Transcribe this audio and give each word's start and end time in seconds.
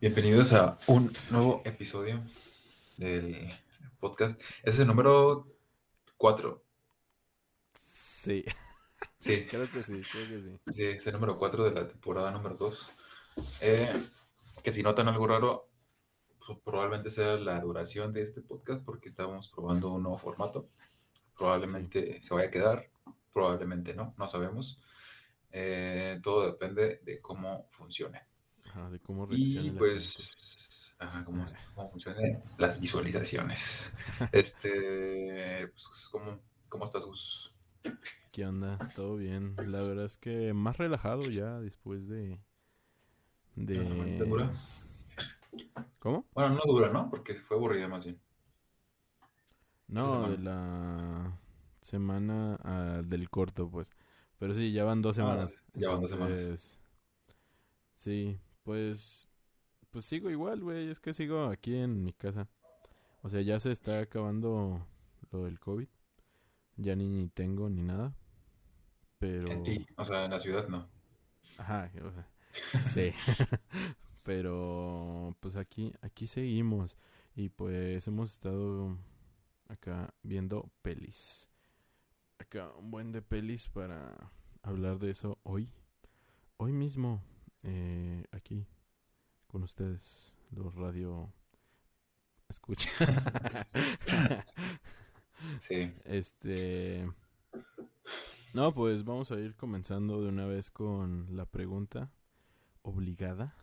Bienvenidos 0.00 0.52
a 0.52 0.78
un 0.86 1.12
nuevo 1.28 1.60
episodio 1.64 2.22
del 2.98 3.50
podcast. 3.98 4.40
Es 4.62 4.78
el 4.78 4.86
número 4.86 5.48
4. 6.16 6.64
Sí. 7.80 8.44
Sí. 9.18 9.44
creo 9.50 9.68
que 9.68 9.82
sí, 9.82 10.00
creo 10.12 10.28
que 10.28 10.40
sí. 10.40 10.72
Sí, 10.72 10.84
es 10.84 11.06
el 11.08 11.14
número 11.14 11.36
4 11.36 11.64
de 11.64 11.70
la 11.72 11.88
temporada 11.88 12.30
número 12.30 12.54
2. 12.54 12.92
Eh, 13.60 14.00
que 14.62 14.70
si 14.70 14.84
notan 14.84 15.08
algo 15.08 15.26
raro, 15.26 15.68
pues, 16.46 16.60
probablemente 16.64 17.10
sea 17.10 17.34
la 17.34 17.58
duración 17.58 18.12
de 18.12 18.22
este 18.22 18.40
podcast 18.40 18.84
porque 18.84 19.08
estamos 19.08 19.48
probando 19.48 19.90
un 19.90 20.04
nuevo 20.04 20.18
formato. 20.18 20.68
Probablemente 21.36 22.22
se 22.22 22.34
vaya 22.34 22.46
a 22.46 22.52
quedar, 22.52 22.88
probablemente 23.32 23.94
no, 23.94 24.14
no 24.16 24.28
sabemos. 24.28 24.78
Eh, 25.50 26.20
todo 26.22 26.46
depende 26.46 27.00
de 27.02 27.20
cómo 27.20 27.66
funcione. 27.72 28.27
Ajá, 28.78 28.90
de 28.90 29.00
cómo 29.00 29.26
Y 29.30 29.70
la 29.70 29.78
pues, 29.78 30.94
ajá, 30.98 31.24
cómo, 31.24 31.44
cómo 31.74 31.90
funcionan 31.90 32.42
las 32.58 32.78
visualizaciones. 32.80 33.92
Este, 34.32 35.68
pues, 35.68 36.08
¿cómo, 36.10 36.40
cómo 36.68 36.84
estás, 36.84 37.04
Gus? 37.04 37.52
¿Qué 38.30 38.46
onda? 38.46 38.78
Todo 38.94 39.16
bien. 39.16 39.56
La 39.66 39.82
verdad 39.82 40.04
es 40.04 40.16
que 40.16 40.52
más 40.52 40.76
relajado 40.76 41.28
ya 41.30 41.58
después 41.60 42.06
de... 42.08 42.40
¿La 43.56 43.82
De... 43.82 44.18
dura? 44.24 44.52
¿Cómo? 45.98 46.24
Bueno, 46.34 46.54
no 46.54 46.62
dura, 46.72 46.90
¿no? 46.90 47.10
Porque 47.10 47.34
fue 47.34 47.56
aburrida 47.56 47.88
más 47.88 48.04
bien. 48.04 48.20
No, 49.88 50.28
de 50.30 50.38
la 50.38 51.38
semana 51.80 52.58
ah, 52.62 53.02
del 53.04 53.28
corto, 53.30 53.70
pues. 53.70 53.90
Pero 54.38 54.54
sí, 54.54 54.72
ya 54.72 54.84
van 54.84 55.02
dos 55.02 55.18
Ah, 55.18 55.22
semanas. 55.22 55.62
ya 55.74 55.90
van 55.90 56.00
dos 56.00 56.10
semanas. 56.10 56.78
Sí, 57.98 58.40
pues... 58.68 59.26
Pues 59.90 60.04
sigo 60.04 60.28
igual, 60.28 60.60
güey. 60.60 60.90
Es 60.90 61.00
que 61.00 61.14
sigo 61.14 61.46
aquí 61.46 61.74
en 61.74 62.04
mi 62.04 62.12
casa. 62.12 62.46
O 63.22 63.30
sea, 63.30 63.40
ya 63.40 63.58
se 63.58 63.72
está 63.72 64.00
acabando 64.00 64.86
lo 65.30 65.44
del 65.44 65.58
COVID. 65.58 65.88
Ya 66.76 66.94
ni 66.94 67.30
tengo 67.30 67.70
ni 67.70 67.82
nada. 67.82 68.14
Pero... 69.18 69.50
En 69.50 69.62
ti, 69.62 69.86
o 69.96 70.04
sea, 70.04 70.26
en 70.26 70.32
la 70.32 70.38
ciudad 70.38 70.68
no. 70.68 70.86
Ajá, 71.56 71.90
o 72.04 72.12
sea, 72.12 72.28
sí. 72.82 73.10
Pero 74.22 75.34
pues 75.40 75.56
aquí, 75.56 75.94
aquí 76.02 76.26
seguimos. 76.26 76.94
Y 77.34 77.48
pues 77.48 78.06
hemos 78.06 78.34
estado 78.34 78.98
acá 79.68 80.12
viendo 80.22 80.70
pelis. 80.82 81.48
Acá 82.38 82.70
un 82.78 82.90
buen 82.90 83.12
de 83.12 83.22
pelis 83.22 83.70
para 83.70 84.30
hablar 84.62 84.98
de 84.98 85.12
eso 85.12 85.38
hoy. 85.42 85.70
Hoy 86.58 86.72
mismo, 86.72 87.22
eh, 87.62 88.24
aquí, 88.32 88.66
con 89.46 89.62
ustedes, 89.62 90.34
los 90.50 90.74
radio 90.74 91.32
escucha. 92.48 92.90
Sí. 95.68 95.92
Este. 96.04 97.08
No, 98.54 98.74
pues 98.74 99.04
vamos 99.04 99.30
a 99.30 99.38
ir 99.38 99.54
comenzando 99.54 100.22
de 100.22 100.28
una 100.28 100.46
vez 100.46 100.70
con 100.70 101.36
la 101.36 101.46
pregunta 101.46 102.10
obligada. 102.82 103.54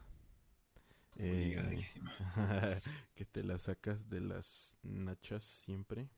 Eh, 1.17 1.55
Obligadísima. 1.57 2.11
que 3.15 3.25
te 3.25 3.43
la 3.43 3.57
sacas 3.57 4.09
de 4.09 4.21
las 4.21 4.77
nachas 4.83 5.43
siempre. 5.43 6.09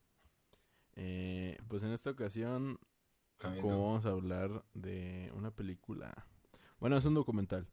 Eh, 0.95 1.57
pues 1.67 1.83
en 1.83 1.91
esta 1.91 2.09
ocasión, 2.09 2.79
como 3.39 3.87
vamos 3.87 4.05
a 4.05 4.09
hablar 4.09 4.65
de 4.73 5.31
una 5.35 5.51
película. 5.51 6.25
Bueno, 6.79 6.97
es 6.97 7.05
un 7.05 7.15
documental 7.15 7.67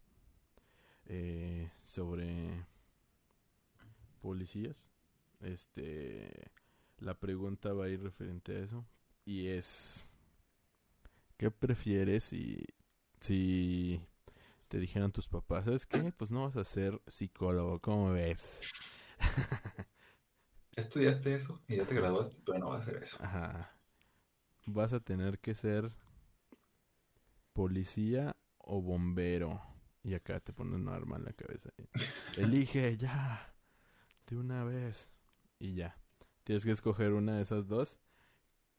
eh, 1.07 1.71
sobre 1.85 2.65
policías. 4.23 4.89
Este, 5.43 6.51
la 6.99 7.15
pregunta 7.15 7.75
va 7.75 7.85
a 7.85 7.89
ir 7.89 8.03
referente 8.03 8.57
a 8.57 8.61
eso 8.61 8.87
y 9.27 9.49
es 9.49 10.11
¿qué 11.37 11.51
prefieres 11.51 12.25
si 12.25 12.65
si 13.21 14.01
te 14.69 14.79
dijeran 14.79 15.13
tus 15.13 15.29
papás, 15.29 15.65
¿sabes 15.67 15.87
qué? 15.87 16.13
Pues 16.17 16.31
no 16.31 16.45
vas 16.45 16.57
a 16.57 16.65
ser 16.65 17.01
psicólogo, 17.07 17.81
¿cómo 17.81 18.11
ves? 18.13 18.73
Ya 19.19 19.19
estudiaste 20.83 21.35
eso 21.35 21.61
y 21.69 21.77
ya 21.77 21.87
te 21.87 21.95
graduaste, 21.95 22.43
pero 22.45 22.59
no 22.59 22.69
vas 22.71 22.81
a 22.81 22.83
hacer 22.83 23.03
eso. 23.03 23.17
Ajá. 23.21 23.71
Vas 24.67 24.93
a 24.93 25.01
tener 25.01 25.39
que 25.39 25.55
ser 25.55 25.93
policía 27.53 28.35
o 28.67 28.81
bombero. 28.83 29.61
Y 30.03 30.15
acá 30.15 30.41
te 30.41 30.53
ponen 30.53 30.75
un 30.75 30.89
arma 30.89 31.17
en 31.17 31.25
la 31.25 31.33
cabeza. 31.33 31.71
Elige 32.37 32.97
ya. 32.99 33.55
De 34.27 34.37
una 34.37 34.65
vez. 34.65 35.11
Y 35.59 35.75
ya. 35.75 35.97
Tienes 36.45 36.65
que 36.65 36.73
escoger 36.73 37.13
una 37.13 37.37
de 37.37 37.43
esas 37.43 37.69
dos. 37.69 37.99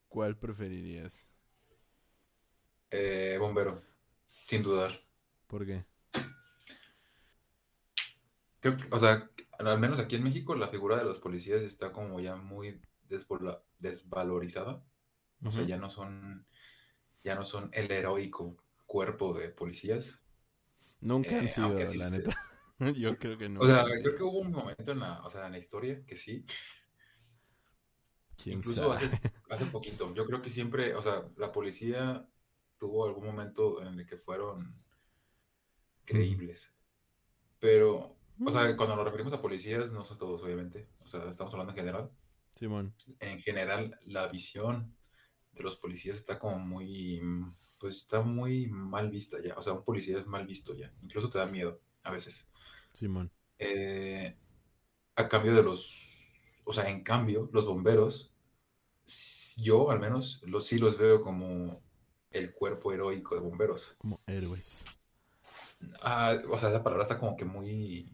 ¿Cuál 0.08 0.38
preferirías? 0.38 1.26
Eh, 2.92 3.38
bombero, 3.40 3.82
sin 4.48 4.62
dudar. 4.62 5.02
¿Por 5.48 5.66
qué? 5.66 5.84
Creo 8.60 8.78
que, 8.78 8.88
o 8.92 9.00
sea, 9.00 9.30
al 9.60 9.80
menos 9.80 10.00
aquí 10.00 10.16
en 10.16 10.24
México 10.24 10.56
la 10.56 10.70
figura 10.70 10.98
de 10.98 11.04
los 11.04 11.18
policías 11.18 11.62
está 11.62 11.92
como 11.92 12.20
ya 12.20 12.36
muy 12.36 12.82
desvalorizada. 13.80 14.84
O 15.44 15.52
sea, 15.52 15.64
ya 15.64 15.78
no 15.78 15.90
son, 15.90 16.48
ya 17.24 17.36
no 17.36 17.44
son 17.44 17.70
el 17.74 17.92
heroico 17.92 18.58
cuerpo 18.96 19.34
de 19.34 19.50
policías. 19.50 20.22
Nunca 21.02 21.38
han 21.38 21.48
Eh, 21.48 21.52
sido, 21.52 21.78
la 21.78 21.86
se- 21.86 22.18
neta. 22.18 22.32
Yo 22.98 23.18
creo 23.18 23.38
que 23.38 23.50
no. 23.50 23.60
O 23.60 23.66
sea, 23.66 23.84
creo 24.02 24.16
que 24.16 24.24
hubo 24.24 24.40
un 24.40 24.52
momento 24.54 24.94
en 24.94 25.00
la, 25.02 25.22
o 25.22 25.30
sea, 25.30 25.48
en 25.48 25.52
la 25.52 25.58
historia 25.58 26.06
que 26.06 26.16
sí. 26.16 26.46
¿Quién 28.42 28.60
Incluso 28.60 28.94
hace, 28.94 29.10
sabe? 29.10 29.20
hace 29.50 29.66
poquito. 29.66 30.14
Yo 30.14 30.26
creo 30.26 30.42
que 30.42 30.50
siempre, 30.50 30.96
o 30.96 31.02
sea, 31.02 31.30
la 31.36 31.52
policía 31.52 32.26
tuvo 32.78 33.06
algún 33.06 33.26
momento 33.26 33.82
en 33.82 34.00
el 34.00 34.06
que 34.06 34.16
fueron 34.18 34.82
creíbles. 36.06 36.74
Pero, 37.60 38.16
o 38.46 38.52
sea, 38.52 38.78
cuando 38.78 38.96
nos 38.96 39.04
referimos 39.04 39.34
a 39.34 39.42
policías, 39.42 39.92
no 39.92 40.06
son 40.06 40.18
todos, 40.18 40.42
obviamente. 40.42 40.88
O 41.04 41.08
sea, 41.08 41.30
estamos 41.30 41.54
hablando 41.54 41.74
en 41.74 41.78
general. 41.78 42.12
Simón. 42.58 42.94
En 43.20 43.42
general, 43.42 44.00
la 44.06 44.30
visión 44.30 44.96
de 45.52 45.64
los 45.64 45.76
policías 45.76 46.16
está 46.16 46.40
como 46.40 46.60
muy, 46.60 47.22
pues 47.86 47.98
está 47.98 48.22
muy 48.22 48.66
mal 48.66 49.12
vista 49.12 49.38
ya. 49.40 49.54
O 49.54 49.62
sea, 49.62 49.74
un 49.74 49.84
policía 49.84 50.18
es 50.18 50.26
mal 50.26 50.48
visto 50.48 50.74
ya. 50.74 50.92
Incluso 51.04 51.30
te 51.30 51.38
da 51.38 51.46
miedo 51.46 51.80
a 52.02 52.10
veces. 52.10 52.50
Simón. 52.94 53.30
Eh, 53.60 54.36
a 55.16 55.30
cambio 55.30 55.54
de 55.54 55.62
los, 55.62 56.28
o 56.64 56.74
sea, 56.74 56.90
en 56.90 57.04
cambio, 57.04 57.48
los 57.54 57.64
bomberos, 57.64 58.34
yo 59.58 59.92
al 59.92 60.00
menos 60.00 60.42
los, 60.48 60.66
sí 60.66 60.80
los 60.80 60.98
veo 60.98 61.22
como 61.22 61.80
el 62.32 62.54
cuerpo 62.54 62.92
heroico 62.92 63.36
de 63.36 63.42
bomberos. 63.42 63.94
Como 64.00 64.20
héroes. 64.26 64.86
Ah, 66.02 66.40
o 66.50 66.58
sea, 66.58 66.70
esa 66.70 66.82
palabra 66.82 67.04
está 67.04 67.20
como 67.20 67.38
que 67.38 67.46
muy, 67.46 68.12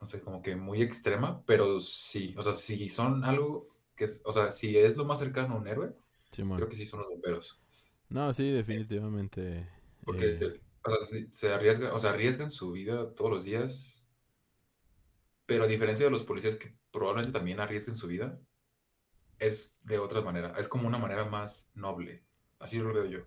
no 0.00 0.06
sé, 0.06 0.20
como 0.20 0.40
que 0.40 0.54
muy 0.54 0.82
extrema, 0.82 1.42
pero 1.44 1.80
sí, 1.80 2.32
o 2.38 2.42
sea, 2.42 2.52
si 2.52 2.88
son 2.88 3.24
algo 3.24 3.66
que, 3.96 4.06
o 4.24 4.30
sea, 4.30 4.52
si 4.52 4.78
es 4.78 4.96
lo 4.96 5.04
más 5.04 5.18
cercano 5.18 5.54
a 5.54 5.58
un 5.58 5.66
héroe, 5.66 5.96
Simón. 6.36 6.58
creo 6.58 6.68
que 6.68 6.76
sí 6.76 6.86
son 6.86 7.00
los 7.00 7.08
bomberos. 7.08 7.58
No, 8.08 8.32
sí, 8.34 8.50
definitivamente. 8.50 9.68
Porque, 10.04 10.38
eh, 10.40 10.60
o 10.84 10.90
sea, 10.90 11.04
sí, 11.06 11.28
se 11.32 11.52
arriesgan, 11.52 11.92
o 11.92 11.98
sea, 11.98 12.10
arriesgan 12.10 12.50
su 12.50 12.72
vida 12.72 13.12
todos 13.14 13.30
los 13.30 13.44
días, 13.44 14.04
pero 15.46 15.64
a 15.64 15.66
diferencia 15.66 16.04
de 16.04 16.10
los 16.10 16.22
policías 16.22 16.56
que 16.56 16.76
probablemente 16.92 17.36
también 17.36 17.58
arriesguen 17.58 17.96
su 17.96 18.06
vida, 18.06 18.38
es 19.38 19.74
de 19.82 19.98
otra 19.98 20.20
manera, 20.20 20.54
es 20.58 20.68
como 20.68 20.86
una 20.86 20.98
manera 20.98 21.24
más 21.24 21.70
noble, 21.74 22.24
así 22.58 22.78
lo 22.78 22.92
veo 22.92 23.06
yo. 23.06 23.20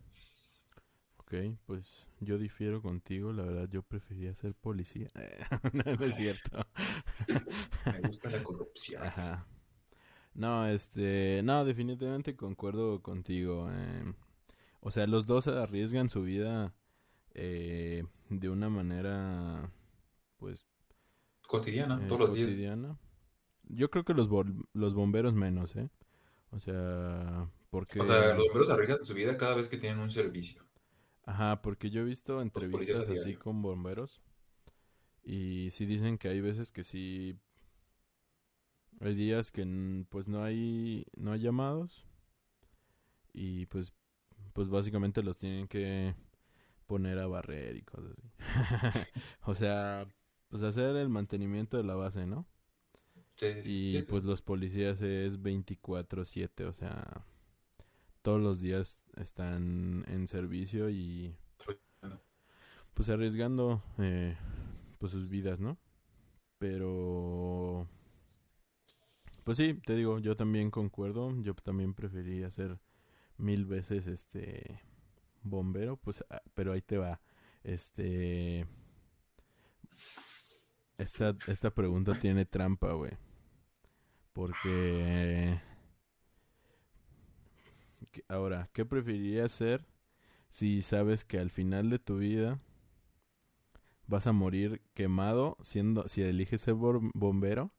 Ok, 1.17 1.33
pues 1.65 2.07
yo 2.19 2.37
difiero 2.37 2.81
contigo, 2.81 3.33
la 3.33 3.43
verdad 3.43 3.69
yo 3.69 3.83
prefería 3.83 4.33
ser 4.33 4.55
policía. 4.55 5.09
no, 5.73 5.83
no 5.83 6.05
es 6.05 6.15
cierto. 6.15 6.65
Me 7.85 7.99
gusta 8.01 8.29
la 8.29 8.43
corrupción. 8.43 9.03
Ajá. 9.03 9.47
No, 10.39 10.65
este, 10.65 11.41
no, 11.43 11.65
definitivamente 11.65 12.37
concuerdo 12.37 13.01
contigo. 13.01 13.67
eh, 13.69 14.13
O 14.79 14.89
sea, 14.89 15.05
los 15.05 15.25
dos 15.25 15.49
arriesgan 15.49 16.09
su 16.09 16.21
vida 16.23 16.73
eh, 17.33 18.05
de 18.29 18.49
una 18.49 18.69
manera, 18.69 19.69
pues, 20.37 20.65
Cotidiana, 21.45 21.99
eh, 22.01 22.07
todos 22.07 22.21
los 22.21 22.33
días. 22.33 22.47
cotidiana. 22.47 22.97
Yo 23.63 23.89
creo 23.89 24.05
que 24.05 24.13
los, 24.13 24.29
los 24.71 24.93
bomberos 24.93 25.33
menos, 25.33 25.75
¿eh? 25.75 25.89
O 26.51 26.59
sea, 26.61 27.49
porque... 27.69 27.99
O 27.99 28.05
sea, 28.05 28.33
los 28.33 28.45
bomberos 28.45 28.69
arriesgan 28.69 29.03
su 29.03 29.13
vida 29.13 29.35
cada 29.35 29.55
vez 29.55 29.67
que 29.67 29.77
tienen 29.77 29.99
un 29.99 30.09
servicio. 30.09 30.63
Ajá, 31.25 31.61
porque 31.61 31.89
yo 31.89 31.99
he 31.99 32.05
visto 32.05 32.41
entrevistas 32.41 33.09
así 33.09 33.35
con 33.35 33.61
bomberos 33.61 34.21
y 35.21 35.69
sí 35.71 35.85
dicen 35.85 36.17
que 36.17 36.29
hay 36.29 36.39
veces 36.39 36.71
que 36.71 36.85
sí 36.85 37.37
hay 38.99 39.15
días 39.15 39.51
que 39.51 39.65
pues 40.09 40.27
no 40.27 40.43
hay 40.43 41.05
no 41.15 41.31
hay 41.31 41.39
llamados 41.41 42.05
y 43.33 43.65
pues 43.67 43.93
pues 44.53 44.69
básicamente 44.69 45.23
los 45.23 45.37
tienen 45.37 45.67
que 45.67 46.15
poner 46.85 47.19
a 47.19 47.27
barrer 47.27 47.77
y 47.77 47.83
cosas 47.83 48.11
así. 48.17 48.29
o 49.45 49.53
sea, 49.55 50.07
pues 50.49 50.63
hacer 50.63 50.95
el 50.95 51.09
mantenimiento 51.09 51.77
de 51.77 51.83
la 51.83 51.95
base, 51.95 52.25
¿no? 52.25 52.45
Sí, 53.35 53.53
sí, 53.63 53.69
Y 53.69 53.99
sí, 53.99 54.03
pues 54.03 54.23
los 54.23 54.41
policías 54.41 55.01
es 55.01 55.39
24/7, 55.39 56.65
o 56.65 56.73
sea, 56.73 57.25
todos 58.21 58.41
los 58.41 58.59
días 58.59 58.97
están 59.15 60.03
en 60.07 60.27
servicio 60.27 60.89
y 60.89 61.35
pues 62.93 63.07
arriesgando 63.07 63.81
eh, 63.99 64.35
pues 64.97 65.13
sus 65.13 65.29
vidas, 65.29 65.61
¿no? 65.61 65.77
Pero 66.57 67.87
pues 69.49 69.57
sí, 69.57 69.73
te 69.73 69.95
digo, 69.95 70.19
yo 70.19 70.35
también 70.35 70.69
concuerdo, 70.69 71.33
yo 71.41 71.55
también 71.55 71.95
preferiría 71.95 72.51
ser 72.51 72.77
mil 73.37 73.65
veces 73.65 74.05
este 74.05 74.79
bombero, 75.41 75.97
pues 75.97 76.23
ah, 76.29 76.43
pero 76.53 76.71
ahí 76.71 76.81
te 76.83 76.99
va. 76.99 77.19
Este 77.63 78.67
esta 80.99 81.35
esta 81.47 81.71
pregunta 81.73 82.19
tiene 82.19 82.45
trampa, 82.45 82.93
güey. 82.93 83.13
Porque 84.33 85.59
que- 88.11 88.23
ahora, 88.27 88.69
¿qué 88.73 88.85
preferirías 88.85 89.51
ser 89.51 89.85
si 90.49 90.81
sabes 90.81 91.25
que 91.25 91.39
al 91.39 91.51
final 91.51 91.89
de 91.89 91.99
tu 91.99 92.17
vida 92.19 92.59
vas 94.07 94.27
a 94.27 94.33
morir 94.33 94.81
quemado 94.93 95.55
siendo 95.61 96.07
si 96.07 96.21
eliges 96.21 96.61
ser 96.61 96.73
bombero? 96.75 97.71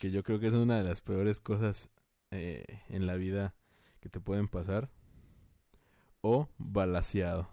Que 0.00 0.10
yo 0.10 0.22
creo 0.22 0.38
que 0.40 0.48
es 0.48 0.54
una 0.54 0.78
de 0.78 0.84
las 0.84 1.00
peores 1.00 1.40
cosas 1.40 1.90
eh, 2.30 2.64
en 2.88 3.06
la 3.06 3.16
vida 3.16 3.54
que 4.00 4.08
te 4.08 4.20
pueden 4.20 4.48
pasar. 4.48 4.90
O 6.20 6.48
balaseado 6.58 7.48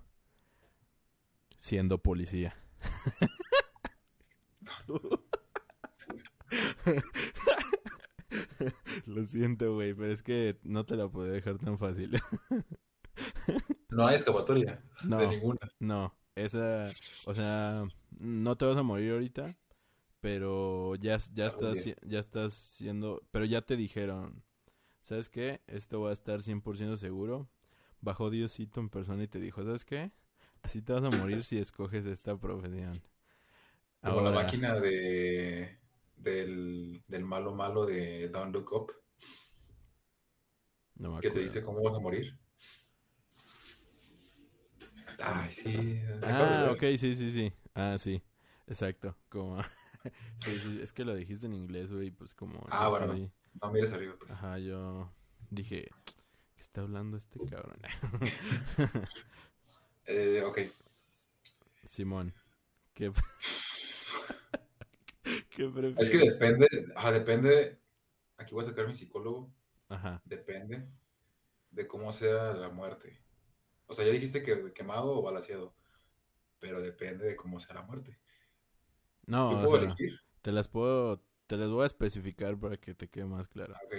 siendo 1.58 2.02
policía. 2.02 2.56
Lo 9.06 9.24
siento, 9.26 9.74
güey, 9.76 9.94
pero 9.94 10.12
es 10.12 10.24
que 10.24 10.58
no 10.64 10.86
te 10.86 10.96
la 10.96 11.08
puedo 11.10 11.30
dejar 11.32 11.58
tan 11.58 11.78
fácil. 11.78 12.20
No 13.90 14.08
hay 14.08 14.16
escapatoria 14.18 14.84
No, 15.04 15.18
de 15.18 15.28
ninguna. 15.28 15.60
no, 15.80 16.16
esa, 16.36 16.90
o 17.26 17.34
sea, 17.34 17.86
no 18.20 18.58
te 18.58 18.66
vas 18.66 18.78
a 18.78 18.84
morir 18.84 19.14
ahorita, 19.14 19.56
pero 20.26 20.96
ya, 20.96 21.20
ya 21.36 21.46
estás, 21.46 21.86
ya 22.02 22.20
estás 22.20 22.52
siendo, 22.52 23.22
pero 23.30 23.46
ya 23.46 23.62
te 23.62 23.78
dijeron, 23.78 24.42
¿sabes 25.04 25.30
qué? 25.30 25.62
Esto 25.68 26.02
va 26.02 26.10
a 26.10 26.14
estar 26.14 26.42
100% 26.42 26.98
seguro. 26.98 27.48
Bajó 28.02 28.32
Diosito 28.32 28.80
en 28.80 28.90
persona 28.90 29.22
y 29.22 29.28
te 29.28 29.40
dijo, 29.40 29.64
¿sabes 29.64 29.86
qué? 29.86 30.14
Así 30.64 30.82
te 30.82 30.94
vas 30.94 31.04
a 31.04 31.12
morir 31.12 31.44
si 31.44 31.60
escoges 31.60 32.08
esta 32.08 32.36
profesión. 32.38 33.04
Como 34.02 34.22
la 34.22 34.32
máquina 34.32 34.74
de 34.80 35.78
del, 36.18 37.04
del 37.08 37.24
malo 37.24 37.54
malo 37.54 37.86
de 37.86 38.28
Don't 38.30 38.52
Look 38.52 38.74
Up, 38.74 38.94
No 40.98 41.12
me 41.12 41.22
que 41.22 41.30
te 41.30 41.42
dice 41.42 41.62
cómo 41.62 41.84
vas 41.84 41.98
a 41.98 42.00
morir. 42.00 42.36
Ay, 45.20 45.52
sí. 45.52 46.02
Ah, 46.24 46.72
ok, 46.72 46.82
sí, 46.98 47.16
sí, 47.16 47.32
sí. 47.32 47.54
Ah, 47.76 47.98
sí, 48.00 48.24
exacto. 48.66 49.16
Como, 49.30 49.62
sí, 50.46 50.60
sí, 50.60 50.80
es 50.82 50.94
que 50.94 51.06
lo 51.06 51.16
dijiste 51.16 51.46
en 51.46 51.54
inglés, 51.54 51.92
güey, 51.92 52.12
pues 52.12 52.34
como 52.34 52.66
Ah, 52.70 52.90
bueno, 52.90 53.08
soy- 53.08 53.32
No 53.62 53.72
mires 53.72 53.92
arriba, 53.94 54.16
pues. 54.18 54.32
Ajá, 54.32 54.58
yo 54.60 55.12
dije, 55.50 55.90
¿qué 56.56 56.62
está 56.62 56.82
hablando 56.82 57.18
este 57.18 57.40
cabrón? 57.46 57.80
Eh, 60.08 60.44
ok. 60.46 60.60
Simón, 61.88 62.32
¿qué, 62.94 63.12
¿qué 65.50 65.66
Es 65.66 65.70
que 65.70 65.70
prefieres? 65.72 66.40
depende, 66.40 66.68
ajá, 66.96 67.12
depende. 67.12 67.80
Aquí 68.38 68.54
voy 68.54 68.64
a 68.64 68.68
sacar 68.68 68.88
mi 68.88 68.94
psicólogo. 68.94 69.52
Ajá, 69.90 70.22
Depende 70.26 70.88
de 71.72 71.88
cómo 71.88 72.12
sea 72.14 72.54
la 72.54 72.70
muerte. 72.70 73.20
O 73.88 73.94
sea, 73.94 74.06
ya 74.06 74.12
dijiste 74.12 74.44
que 74.44 74.74
quemado 74.74 75.18
o 75.18 75.22
balaseado, 75.22 75.76
pero 76.60 76.82
depende 76.82 77.26
de 77.26 77.36
cómo 77.36 77.60
sea 77.60 77.76
la 77.76 77.82
muerte. 77.84 78.18
No, 79.28 79.50
¿Yo 79.50 79.60
o 79.64 79.68
puedo 79.68 79.78
sea, 79.78 79.84
elegir? 79.84 80.20
te 80.42 80.52
las 80.52 80.68
puedo, 80.68 81.22
te 81.48 81.58
las 81.58 81.70
voy 81.72 81.84
a 81.84 81.88
especificar 81.88 82.58
para 82.60 82.78
que 82.78 82.94
te 82.96 83.10
quede 83.10 83.26
más 83.26 83.48
claro. 83.48 83.82
Ok, 83.84 83.96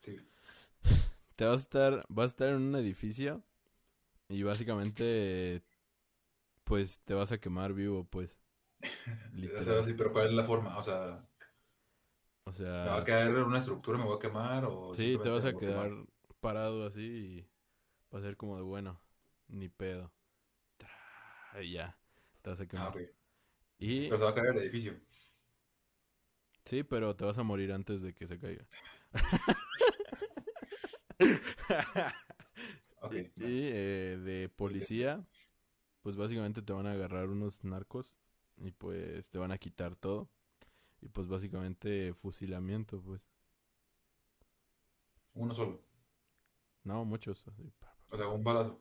sí. 0.00 0.20
Te 1.36 1.44
vas 1.46 1.60
a 1.60 1.62
estar, 1.62 2.04
vas 2.08 2.24
a 2.24 2.28
estar 2.28 2.48
en 2.50 2.56
un 2.56 2.76
edificio 2.76 3.42
y 4.28 4.42
básicamente, 4.44 5.64
pues, 6.64 7.00
te 7.04 7.14
vas 7.14 7.32
a 7.32 7.38
quemar 7.40 7.72
vivo, 7.74 8.04
pues, 8.04 8.38
O 9.58 9.62
sea, 9.62 9.82
literal. 9.82 9.82
sí, 9.82 9.94
pero 9.94 10.12
¿cuál 10.12 10.26
es 10.26 10.32
la 10.32 10.44
forma? 10.44 10.76
O 10.78 10.82
sea, 10.82 11.24
O 12.44 12.52
¿me 12.82 12.90
va 12.90 12.98
a 12.98 13.04
sea, 13.04 13.04
caer 13.04 13.28
en 13.36 13.42
una 13.44 13.58
estructura, 13.58 13.98
me 13.98 14.04
voy 14.04 14.16
a 14.16 14.20
quemar 14.20 14.64
o 14.66 14.92
sí, 14.92 15.18
te 15.18 15.28
vas 15.30 15.44
a 15.44 15.54
quedar 15.56 15.90
parado 16.40 16.86
así 16.86 17.00
y 17.02 17.48
va 18.14 18.20
a 18.20 18.22
ser 18.22 18.36
como 18.36 18.56
de 18.56 18.62
bueno, 18.62 19.00
ni 19.48 19.68
pedo. 19.68 20.12
Tra- 20.78 21.64
Y 21.64 21.72
ya, 21.72 21.98
te 22.42 22.50
vas 22.50 22.60
a 22.60 22.66
Ah, 22.74 22.90
quemar. 22.90 22.98
Y 23.80 24.08
Pero 24.08 24.18
se 24.18 24.24
va 24.24 24.30
a 24.30 24.34
caer 24.34 24.56
el 24.56 24.62
edificio. 24.62 25.00
sí, 26.64 26.84
pero 26.84 27.16
te 27.16 27.24
vas 27.24 27.38
a 27.38 27.42
morir 27.42 27.72
antes 27.72 28.02
de 28.02 28.14
que 28.14 28.26
se 28.28 28.38
caiga. 28.38 28.64
Y, 33.12 33.28
eh, 33.36 34.18
de 34.22 34.48
policía, 34.50 35.24
pues 36.02 36.16
básicamente 36.16 36.62
te 36.62 36.72
van 36.72 36.86
a 36.86 36.92
agarrar 36.92 37.28
unos 37.28 37.64
narcos 37.64 38.16
y 38.58 38.70
pues 38.72 39.28
te 39.30 39.38
van 39.38 39.52
a 39.52 39.58
quitar 39.58 39.96
todo. 39.96 40.28
Y 41.00 41.08
pues 41.08 41.26
básicamente 41.26 42.14
fusilamiento, 42.14 43.00
pues. 43.02 43.22
Uno 45.34 45.54
solo. 45.54 45.80
No, 46.84 47.04
muchos. 47.04 47.44
O 48.10 48.16
sea, 48.16 48.28
un 48.28 48.44
balazo. 48.44 48.80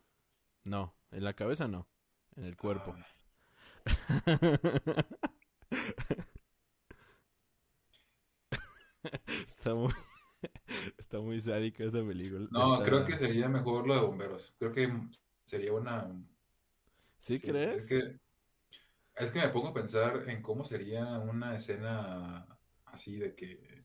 No, 0.63 0.93
en 1.11 1.23
la 1.23 1.33
cabeza 1.33 1.67
no, 1.67 1.87
en 2.35 2.43
el 2.43 2.57
cuerpo. 2.57 2.93
Ah, 2.97 3.07
está 9.47 9.73
muy 9.73 9.93
está 10.97 11.19
muy 11.19 11.41
sádica 11.41 11.83
esta 11.83 12.05
película. 12.05 12.47
No, 12.51 12.73
Está- 12.73 12.85
creo 12.85 13.05
que 13.05 13.17
sería 13.17 13.49
mejor 13.49 13.87
lo 13.87 13.95
de 13.95 14.01
bomberos. 14.01 14.53
Creo 14.57 14.71
que 14.71 14.91
sería 15.45 15.73
una... 15.73 16.11
¿Sí, 17.19 17.37
sí, 17.37 17.47
crees? 17.47 17.83
Es 17.83 17.89
que, 17.89 18.19
es 19.15 19.31
que 19.31 19.39
me 19.39 19.49
pongo 19.49 19.69
a 19.69 19.73
pensar 19.73 20.29
en 20.29 20.41
cómo 20.41 20.63
sería 20.63 21.19
una 21.19 21.55
escena 21.55 22.47
así 22.85 23.17
de 23.17 23.35
que 23.35 23.83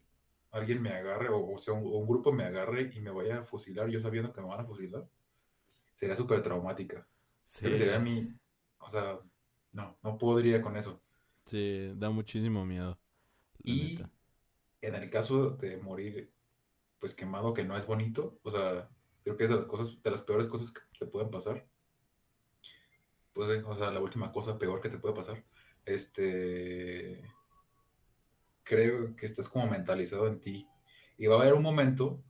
alguien 0.53 0.81
me 0.81 0.91
agarre, 0.91 1.29
o, 1.29 1.53
o 1.53 1.59
sea, 1.59 1.75
un, 1.75 1.85
o 1.85 1.99
un 1.99 2.07
grupo 2.07 2.33
me 2.33 2.45
agarre 2.45 2.91
y 2.95 3.01
me 3.01 3.11
vaya 3.11 3.41
a 3.41 3.45
fusilar, 3.45 3.89
yo 3.89 4.01
sabiendo 4.01 4.33
que 4.33 4.41
me 4.41 4.49
van 4.49 4.61
a 4.61 4.65
fusilar. 4.65 5.05
Sería 5.95 6.17
súper 6.17 6.43
traumática. 6.43 7.07
Sí, 7.47 7.77
sería 7.77 7.99
mi... 7.99 8.33
O 8.79 8.91
sea, 8.91 9.19
no, 9.75 9.99
no 10.03 10.17
podría 10.17 10.63
con 10.63 10.77
eso. 10.77 11.03
sí, 11.45 11.93
da 11.97 12.09
muchísimo 12.09 12.65
miedo. 12.65 12.99
Y 13.63 13.97
neta. 13.97 14.11
en 14.81 14.95
el 14.95 15.11
caso 15.11 15.51
de 15.51 15.77
morir, 15.77 16.33
pues 16.99 17.13
quemado, 17.15 17.53
que 17.53 17.65
no 17.65 17.77
es 17.77 17.87
bonito, 17.87 18.39
o 18.43 18.51
sea, 18.51 18.89
creo 19.23 19.37
que 19.37 19.45
es 19.45 19.51
de 19.51 19.57
las 19.57 19.67
cosas, 19.67 20.03
de 20.03 20.11
las 20.11 20.23
peores 20.23 20.47
cosas 20.47 20.71
que 20.71 20.81
te 20.99 21.07
pueden 21.07 21.31
pasar. 21.31 21.67
Pues, 23.33 23.51
eh, 23.51 23.63
o 23.67 23.75
sea, 23.75 23.91
la 23.91 24.01
última 24.01 24.33
cosa 24.33 24.59
peor 24.59 24.81
que 24.81 24.89
te 24.89 24.99
puede 24.99 25.15
pasar. 25.15 25.45
Este, 25.85 27.23
creo 28.63 29.17
que 29.17 29.27
estás 29.27 29.49
como 29.49 29.67
mentalizado 29.67 30.29
en 30.29 30.41
ti. 30.41 30.69
Y 31.19 31.27
va 31.27 31.37
a 31.37 31.41
haber 31.41 31.55
un 31.55 31.63
momento 31.63 32.23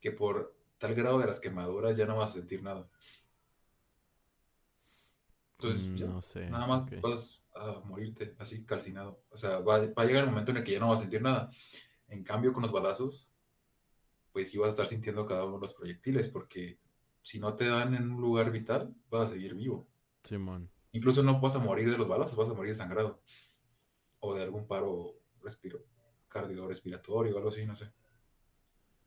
que 0.00 0.12
por 0.12 0.56
tal 0.78 0.94
grado 0.94 1.18
de 1.18 1.26
las 1.26 1.40
quemaduras 1.40 1.96
ya 1.96 2.06
no 2.06 2.16
vas 2.16 2.30
a 2.30 2.34
sentir 2.34 2.62
nada. 2.62 2.88
Entonces, 5.58 5.86
Mm, 5.88 5.96
ya, 5.96 6.06
no 6.06 6.22
sé. 6.22 6.50
nada 6.50 6.66
más 6.66 6.86
vas 7.00 7.42
a 7.54 7.80
morirte 7.84 8.34
así 8.38 8.64
calcinado. 8.64 9.22
O 9.30 9.36
sea, 9.36 9.58
va, 9.60 9.78
va 9.78 10.02
a 10.02 10.04
llegar 10.04 10.24
el 10.24 10.30
momento 10.30 10.50
en 10.50 10.58
el 10.58 10.64
que 10.64 10.72
ya 10.72 10.80
no 10.80 10.88
vas 10.90 10.98
a 11.00 11.02
sentir 11.02 11.22
nada. 11.22 11.50
En 12.08 12.22
cambio, 12.24 12.52
con 12.52 12.62
los 12.62 12.72
balazos, 12.72 13.30
pues 14.32 14.50
sí 14.50 14.58
vas 14.58 14.68
a 14.68 14.70
estar 14.70 14.86
sintiendo 14.86 15.26
cada 15.26 15.44
uno 15.46 15.56
de 15.56 15.62
los 15.62 15.74
proyectiles, 15.74 16.28
porque 16.28 16.78
si 17.22 17.38
no 17.40 17.54
te 17.56 17.66
dan 17.66 17.94
en 17.94 18.10
un 18.12 18.20
lugar 18.20 18.50
vital, 18.50 18.94
vas 19.08 19.28
a 19.28 19.32
seguir 19.32 19.54
vivo. 19.54 19.88
Simón. 20.24 20.70
Incluso 20.92 21.22
no 21.22 21.40
vas 21.40 21.56
a 21.56 21.58
morir 21.58 21.90
de 21.90 21.98
los 21.98 22.06
balazos, 22.08 22.36
vas 22.36 22.48
a 22.48 22.54
morir 22.54 22.72
desangrado. 22.72 23.22
O 24.20 24.34
de 24.34 24.42
algún 24.42 24.66
paro 24.66 25.14
respiro, 25.42 25.84
cardiorrespiratorio 26.28 27.34
o 27.34 27.38
algo 27.38 27.48
así, 27.48 27.64
no 27.64 27.74
sé. 27.76 27.90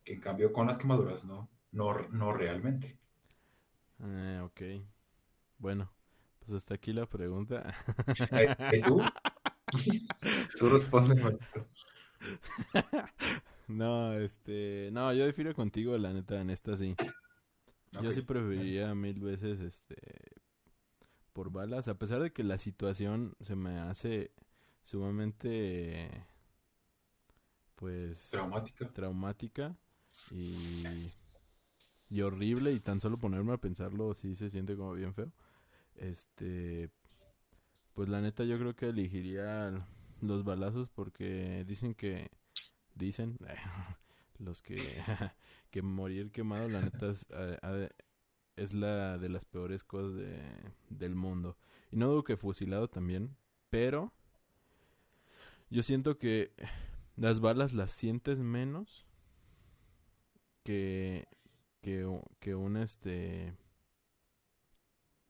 Que 0.04 0.14
en 0.14 0.22
cambio 0.22 0.52
con 0.52 0.68
las 0.68 0.78
quemaduras, 0.78 1.26
no, 1.26 1.50
no, 1.72 1.94
no 2.10 2.34
realmente. 2.34 2.98
Eh, 4.00 4.40
ok. 4.44 4.62
Bueno, 5.58 5.92
pues 6.50 6.64
hasta 6.64 6.74
aquí 6.74 6.94
la 6.94 7.06
pregunta. 7.06 7.76
¿Y 8.72 8.82
tú? 8.82 9.02
Tú 10.60 10.70
respondes. 10.70 11.20
No, 13.68 14.14
este, 14.14 14.90
no, 14.92 15.14
yo 15.14 15.28
difiero 15.28 15.54
contigo, 15.54 15.96
la 15.98 16.12
neta, 16.12 16.42
en 16.42 16.50
esta 16.50 16.76
sí. 16.76 16.96
Yo 18.02 18.12
sí 18.12 18.22
preferiría 18.24 18.96
mil 18.96 19.20
veces, 19.22 19.60
este, 19.60 19.96
por 21.34 21.52
balas, 21.52 21.88
a 21.88 22.00
pesar 22.00 22.20
de 22.22 22.34
que 22.34 22.44
la 22.44 22.58
situación 22.58 23.36
se 23.42 23.56
me 23.56 23.78
hace 23.78 24.32
sumamente 24.86 26.10
pues 27.76 28.30
traumática. 28.32 28.92
Traumática 28.92 29.76
y 30.32 31.12
y 32.10 32.22
horrible 32.22 32.74
y 32.74 32.80
tan 32.80 33.00
solo 33.00 33.18
ponerme 33.18 33.54
a 33.54 33.58
pensarlo 33.58 34.14
sí 34.16 34.36
se 34.36 34.50
siente 34.50 34.76
como 34.76 34.94
bien 34.94 35.14
feo. 35.14 35.32
Este 36.00 36.90
pues 37.94 38.08
la 38.08 38.22
neta 38.22 38.46
yo 38.46 38.58
creo 38.58 38.76
que 38.76 38.90
elegiría 38.90 39.86
los 40.22 40.44
balazos 40.46 40.90
porque 40.90 41.66
dicen 41.68 41.94
que 41.94 42.30
dicen 42.96 43.38
los 44.40 44.62
que 44.62 44.78
que 45.72 45.82
morir 45.82 46.32
quemado 46.32 46.70
la 46.70 46.82
neta 46.82 47.12
es, 47.12 47.26
es 48.56 48.74
la 48.74 49.18
de 49.18 49.30
las 49.30 49.46
peores 49.46 49.84
cosas 49.84 50.16
de, 50.16 50.38
del 50.90 51.16
mundo. 51.16 51.58
Y 51.92 51.98
no 51.98 52.08
dudo 52.08 52.24
que 52.24 52.38
fusilado 52.38 52.88
también, 52.90 53.36
pero 53.70 54.14
yo 55.70 55.84
siento 55.84 56.18
que 56.18 56.54
las 57.16 57.40
balas 57.42 57.74
las 57.74 57.92
sientes 57.92 58.40
menos 58.40 59.06
que 60.64 61.28
que, 61.82 62.22
que 62.40 62.56
un 62.56 62.78
este 62.78 63.54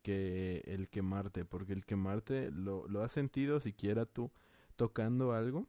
que 0.01 0.63
el 0.65 0.89
quemarte, 0.89 1.45
porque 1.45 1.73
el 1.73 1.85
quemarte 1.85 2.51
lo, 2.51 2.87
lo 2.87 3.03
has 3.03 3.11
sentido 3.11 3.59
siquiera 3.59 4.05
tú 4.05 4.31
tocando 4.75 5.33
algo 5.33 5.67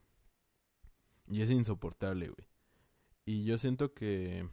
y 1.28 1.42
es 1.42 1.50
insoportable, 1.50 2.28
güey. 2.28 2.48
Y 3.24 3.44
yo 3.44 3.58
siento 3.58 3.94
que 3.94 4.48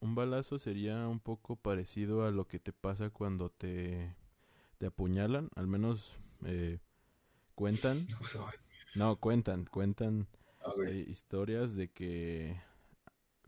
un 0.00 0.14
balazo 0.14 0.58
sería 0.58 1.08
un 1.08 1.20
poco 1.20 1.56
parecido 1.56 2.24
a 2.26 2.30
lo 2.30 2.46
que 2.46 2.58
te 2.58 2.72
pasa 2.72 3.10
cuando 3.10 3.50
te, 3.50 4.14
te 4.78 4.86
apuñalan, 4.86 5.50
al 5.56 5.66
menos 5.66 6.14
eh, 6.44 6.78
cuentan. 7.54 8.06
No, 8.96 9.16
cuentan, 9.18 9.64
cuentan 9.64 10.28
ah, 10.64 10.72
eh, 10.86 11.04
historias 11.08 11.74
de 11.74 11.90
que 11.90 12.60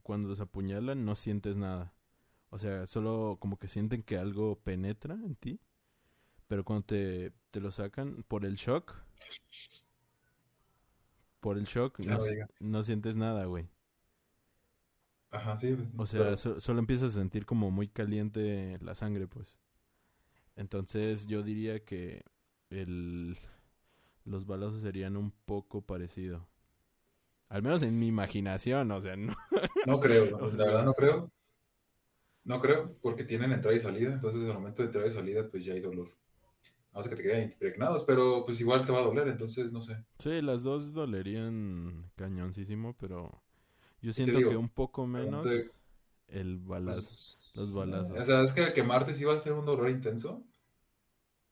cuando 0.03 0.29
los 0.29 0.41
apuñalan 0.41 1.05
no 1.05 1.15
sientes 1.15 1.57
nada. 1.57 1.95
O 2.51 2.59
sea, 2.59 2.89
solo 2.89 3.37
como 3.39 3.57
que 3.57 3.69
sienten 3.69 4.03
que 4.03 4.19
algo 4.19 4.59
penetra 4.59 5.15
en 5.15 5.37
ti. 5.37 5.61
Pero 6.47 6.65
cuando 6.65 6.85
te, 6.87 7.33
te 7.51 7.61
lo 7.61 7.71
sacan 7.71 8.25
por 8.29 8.45
el 8.45 8.55
shock, 8.55 8.95
por 11.41 11.59
el 11.59 11.65
shock, 11.65 11.99
no, 12.01 12.19
no 12.61 12.83
sientes 12.83 13.17
nada, 13.17 13.47
güey. 13.47 13.69
Ajá, 15.31 15.57
sí. 15.57 15.77
Pues, 15.97 16.15
o 16.15 16.37
sea, 16.37 16.61
solo 16.61 16.79
empiezas 16.79 17.17
a 17.17 17.21
sentir 17.21 17.47
como 17.47 17.71
muy 17.71 17.89
caliente 17.89 18.79
la 18.81 18.95
sangre, 18.95 19.27
pues. 19.27 19.59
Entonces 20.57 21.27
yo 21.27 21.43
diría 21.43 21.85
que 21.85 22.23
el, 22.71 23.39
los 24.25 24.47
balazos 24.47 24.83
serían 24.83 25.17
un 25.17 25.31
poco 25.31 25.83
parecido. 25.83 26.49
Al 27.49 27.63
menos 27.63 27.83
en 27.83 27.99
mi 27.99 28.09
imaginación, 28.09 28.91
o 28.91 29.01
sea, 29.01 29.17
no. 29.17 29.37
No 29.87 30.01
creo, 30.01 30.27
la 30.53 30.65
verdad 30.65 30.85
no 30.85 30.95
creo. 30.95 31.31
No 32.45 32.61
creo, 32.61 32.97
porque 33.03 33.25
tienen 33.25 33.53
entrada 33.53 33.77
y 33.77 33.81
salida, 33.81 34.13
entonces 34.13 34.41
en 34.41 34.49
el 34.49 34.55
momento 34.55 34.83
de 34.83 34.87
entrada 34.87 35.09
y 35.09 35.11
salida 35.11 35.49
pues 35.49 35.65
ya 35.65 35.75
hay 35.75 35.81
dolor. 35.81 36.17
No 36.97 37.03
sé 37.03 37.11
que 37.11 37.17
te 37.17 37.23
queden 37.25 37.51
impregnados, 37.51 38.05
pero 38.05 38.47
pues 38.47 38.59
igual 38.59 38.87
te 38.87 38.91
va 38.91 39.01
a 39.01 39.03
doler, 39.03 39.29
entonces 39.29 39.71
no 39.71 39.83
sé. 39.83 40.03
Sí, 40.19 40.41
las 40.41 40.63
dos 40.63 40.95
dolerían 40.95 42.11
cañoncísimo, 42.17 42.97
pero 42.97 43.43
yo 44.01 44.15
siento 44.15 44.39
que 44.39 44.57
un 44.57 44.71
poco 44.71 45.07
menos 45.07 45.47
el 46.29 46.57
balazo, 46.57 47.01
pues, 47.01 47.53
los 47.55 47.75
balazos. 47.75 48.19
O 48.19 48.25
sea, 48.25 48.43
es 48.43 48.53
que 48.53 48.65
el 48.65 48.73
quemarte 48.73 49.13
sí 49.13 49.25
va 49.25 49.35
a 49.35 49.39
ser 49.39 49.53
un 49.53 49.67
dolor 49.67 49.91
intenso, 49.91 50.43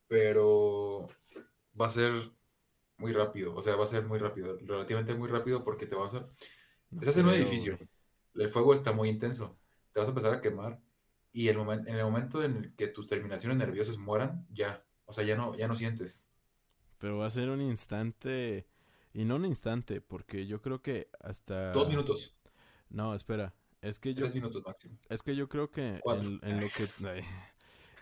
pero 0.09 1.09
va 1.79 1.87
a 1.87 1.91
ser 1.91 2.33
muy 2.97 3.13
rápido, 3.13 3.55
o 3.55 3.61
sea, 3.61 3.77
va 3.77 3.85
a 3.85 3.89
ser 3.89 4.07
muy 4.07 4.19
rápido, 4.19 4.57
relativamente 4.63 5.13
muy 5.15 5.29
rápido 5.29 5.63
porque 5.63 5.85
te 5.85 5.95
vas 5.95 6.15
a... 6.15 6.27
Estás 6.91 7.19
en 7.19 7.27
un 7.27 7.35
edificio, 7.35 7.79
el 8.35 8.49
fuego 8.49 8.73
está 8.73 8.93
muy 8.93 9.11
intenso, 9.11 9.59
te 9.93 10.01
vas 10.01 10.09
a 10.09 10.13
empezar 10.13 10.33
a 10.33 10.41
quemar 10.41 10.81
y 11.35 11.49
el 11.49 11.59
en 11.59 11.97
el 11.97 12.05
momento 12.05 12.43
en 12.43 12.73
que 12.79 12.87
tus 12.87 13.09
terminaciones 13.09 13.59
nerviosas 13.59 13.99
mueran, 13.99 14.47
ya, 14.51 14.83
o 15.07 15.13
sea, 15.13 15.25
ya 15.25 15.37
no, 15.37 15.57
ya 15.57 15.69
no 15.69 15.77
sientes. 15.77 16.19
Pero 16.99 17.19
va 17.19 17.27
a 17.27 17.31
ser 17.31 17.51
un 17.51 17.61
instante, 17.61 18.67
y 19.13 19.25
no 19.25 19.37
un 19.37 19.45
instante, 19.45 20.01
porque 20.01 20.47
yo 20.47 20.61
creo 20.61 20.83
que 20.83 21.09
hasta... 21.21 21.73
Dos 21.73 21.89
minutos. 21.89 22.35
No, 22.89 23.15
espera, 23.15 23.55
es 23.81 23.99
que 23.99 24.15
yo... 24.15 24.23
Tres 24.25 24.35
minutos 24.35 24.63
máximo. 24.65 24.99
Es 25.09 25.23
que 25.23 25.37
yo 25.37 25.49
creo 25.49 25.71
que 25.71 26.01
en, 26.05 26.61
lo 26.61 26.69
que... 26.69 26.89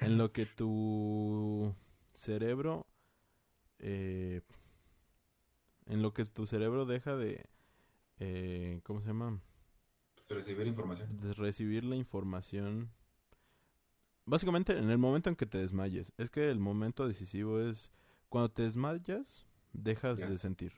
en 0.00 0.18
lo 0.18 0.32
que 0.32 0.46
tu 0.46 1.74
cerebro... 2.14 2.86
Eh, 3.78 4.42
en 5.86 6.02
lo 6.02 6.12
que 6.12 6.24
tu 6.24 6.46
cerebro 6.46 6.86
deja 6.86 7.16
de... 7.16 7.44
Eh, 8.18 8.80
¿Cómo 8.84 9.00
se 9.00 9.08
llama? 9.08 9.40
recibir 10.28 10.66
información. 10.66 11.16
De 11.20 11.34
recibir 11.34 11.84
la 11.84 11.96
información. 11.96 12.90
Básicamente 14.24 14.76
en 14.78 14.90
el 14.90 14.98
momento 14.98 15.30
en 15.30 15.36
que 15.36 15.46
te 15.46 15.58
desmayes. 15.58 16.12
Es 16.16 16.30
que 16.30 16.50
el 16.50 16.58
momento 16.58 17.06
decisivo 17.06 17.60
es 17.60 17.90
cuando 18.28 18.50
te 18.50 18.62
desmayas, 18.62 19.46
dejas 19.72 20.18
de 20.18 20.38
sentir. 20.38 20.72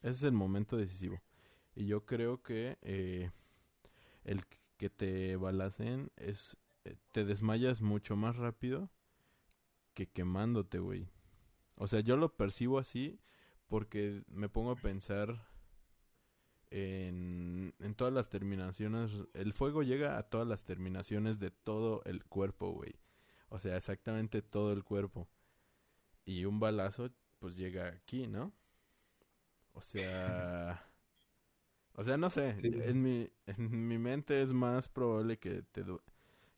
Ese 0.00 0.10
es 0.10 0.22
el 0.24 0.32
momento 0.32 0.76
decisivo. 0.76 1.22
Y 1.74 1.86
yo 1.86 2.04
creo 2.04 2.42
que 2.42 2.78
eh, 2.82 3.30
el 4.24 4.44
que 4.76 4.90
te 4.90 5.36
balacen 5.36 6.10
es... 6.16 6.56
Eh, 6.84 6.96
te 7.12 7.24
desmayas 7.24 7.80
mucho 7.80 8.16
más 8.16 8.36
rápido 8.36 8.90
que 9.94 10.08
quemándote, 10.08 10.78
güey. 10.78 11.08
O 11.76 11.86
sea, 11.86 12.00
yo 12.00 12.16
lo 12.16 12.36
percibo 12.36 12.78
así 12.78 13.20
porque 13.68 14.22
me 14.28 14.48
pongo 14.48 14.72
a 14.72 14.76
pensar 14.76 15.46
en, 16.72 17.74
en 17.80 17.94
todas 17.94 18.14
las 18.14 18.30
terminaciones. 18.30 19.10
El 19.34 19.52
fuego 19.52 19.82
llega 19.82 20.16
a 20.16 20.22
todas 20.22 20.46
las 20.48 20.64
terminaciones 20.64 21.38
de 21.38 21.50
todo 21.50 22.02
el 22.04 22.24
cuerpo, 22.24 22.70
güey. 22.70 22.94
O 23.50 23.58
sea, 23.58 23.76
exactamente 23.76 24.40
todo 24.40 24.72
el 24.72 24.82
cuerpo. 24.82 25.28
Y 26.24 26.46
un 26.46 26.58
balazo, 26.60 27.10
pues 27.38 27.56
llega 27.56 27.88
aquí, 27.88 28.26
¿no? 28.26 28.52
O 29.72 29.80
sea... 29.80 30.86
O 31.94 32.02
sea, 32.02 32.16
no 32.16 32.30
sé. 32.30 32.56
En, 32.62 33.02
mi, 33.02 33.28
en 33.44 33.86
mi 33.86 33.98
mente 33.98 34.40
es 34.40 34.54
más 34.54 34.88
probable 34.88 35.38
que, 35.38 35.60
te 35.60 35.84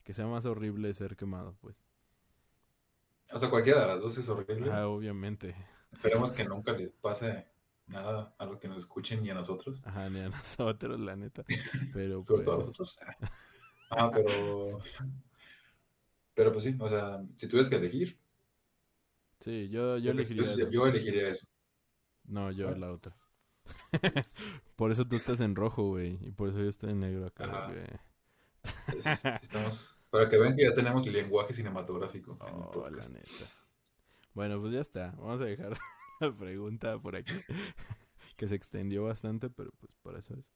que 0.05 0.15
sea 0.15 0.29
más 0.29 0.47
horrible 0.47 0.95
ser 0.95 1.17
quemado, 1.17 1.57
pues. 1.61 1.75
O 3.33 3.39
sea, 3.41 3.51
cualquiera 3.51 3.81
de 3.81 3.87
las 3.89 4.01
dos 4.01 4.17
es 4.17 4.29
horrible. 4.29 4.71
Ah, 4.71 4.87
obviamente. 4.87 5.57
Esperemos 5.91 6.31
que 6.31 6.45
nunca 6.45 6.71
le 6.71 6.87
pase 6.87 7.49
nada 7.87 8.35
a 8.39 8.47
lo 8.47 8.59
que 8.59 8.69
nos 8.69 8.79
escuchen 8.79 9.23
ni 9.23 9.31
a 9.31 9.35
nosotros. 9.35 9.81
Ajá, 9.85 10.09
ni 10.11 10.21
a 10.21 10.29
nosotros, 10.31 10.99
la 11.01 11.17
neta. 11.17 11.45
Pero 11.93 12.25
Sobre 12.25 12.45
todo 12.45 12.55
a 12.55 12.57
pues 12.57 12.67
nosotros. 12.69 12.99
Ah, 13.91 14.11
pero. 14.13 14.81
Pero 16.35 16.53
pues 16.53 16.65
sí, 16.65 16.77
o 16.79 16.89
sea, 16.89 17.23
si 17.37 17.47
tuvieras 17.49 17.69
que 17.69 17.77
elegir. 17.77 18.19
Sí, 19.41 19.69
yo, 19.69 19.99
yo 19.99 20.11
elegiría. 20.11 20.55
Yo, 20.57 20.71
yo, 20.71 20.87
elegiría 20.87 21.29
eso. 21.29 21.47
No, 22.25 22.51
yo 22.51 22.71
la 22.75 22.93
otra. 22.93 23.17
por 24.77 24.91
eso 24.91 25.07
tú 25.07 25.17
estás 25.17 25.41
en 25.41 25.55
rojo, 25.55 25.89
güey. 25.91 26.19
Y 26.23 26.33
por 26.33 26.49
eso 26.49 26.59
yo 26.59 26.69
estoy 26.69 26.91
en 26.91 27.01
negro 27.01 27.27
acá. 27.27 27.73
estamos. 29.43 29.97
Para 30.11 30.29
que 30.29 30.39
vean 30.39 30.57
que 30.57 30.63
ya 30.63 30.75
tenemos 30.75 31.07
el 31.07 31.13
lenguaje 31.13 31.53
cinematográfico. 31.53 32.39
Oh, 32.41 32.89
la 32.89 33.09
neta. 33.09 33.47
Bueno, 34.33 34.61
pues 34.61 34.73
ya 34.73 34.81
está. 34.81 35.13
Vamos 35.19 35.41
a 35.41 35.45
dejar 35.45 35.77
pregunta 36.33 36.99
por 36.99 37.17
aquí. 37.17 37.33
que 38.37 38.49
se 38.49 38.55
extendió 38.55 39.05
bastante, 39.05 39.51
pero 39.51 39.71
pues 39.79 39.93
por 40.03 40.17
eso 40.17 40.35
es. 40.35 40.53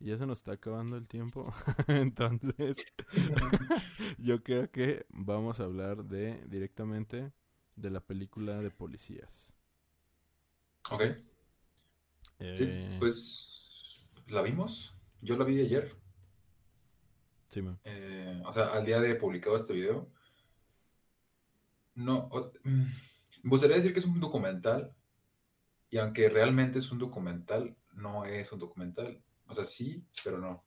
Y 0.00 0.06
ya 0.06 0.18
se 0.18 0.26
nos 0.26 0.38
está 0.38 0.52
acabando 0.52 0.96
el 0.96 1.06
tiempo. 1.06 1.52
Entonces, 1.86 2.84
yo 4.18 4.42
creo 4.42 4.70
que 4.70 5.06
vamos 5.10 5.60
a 5.60 5.64
hablar 5.64 6.04
de 6.04 6.42
directamente 6.46 7.32
de 7.76 7.90
la 7.90 8.00
película 8.00 8.58
de 8.58 8.70
policías. 8.70 9.52
Ok. 10.90 11.02
sí, 12.38 12.64
eh, 12.66 12.96
pues 12.98 14.04
la 14.28 14.42
vimos. 14.42 14.94
Yo 15.20 15.36
la 15.36 15.44
vi 15.44 15.60
ayer. 15.60 15.94
Sí, 17.48 17.62
eh, 17.84 18.42
o 18.44 18.52
sea, 18.52 18.72
al 18.72 18.84
día 18.84 18.98
de 18.98 19.14
publicado 19.14 19.56
este 19.56 19.72
video. 19.72 20.10
No. 21.94 22.30
Mm, 22.64 22.86
me 23.42 23.50
gustaría 23.50 23.76
decir 23.76 23.92
que 23.92 23.98
es 23.98 24.06
un 24.06 24.20
documental, 24.20 24.94
y 25.92 25.98
aunque 25.98 26.30
realmente 26.30 26.78
es 26.78 26.90
un 26.90 26.98
documental, 26.98 27.76
no 27.92 28.24
es 28.24 28.50
un 28.50 28.58
documental. 28.58 29.22
O 29.46 29.52
sea, 29.52 29.66
sí, 29.66 30.02
pero 30.24 30.38
no. 30.38 30.64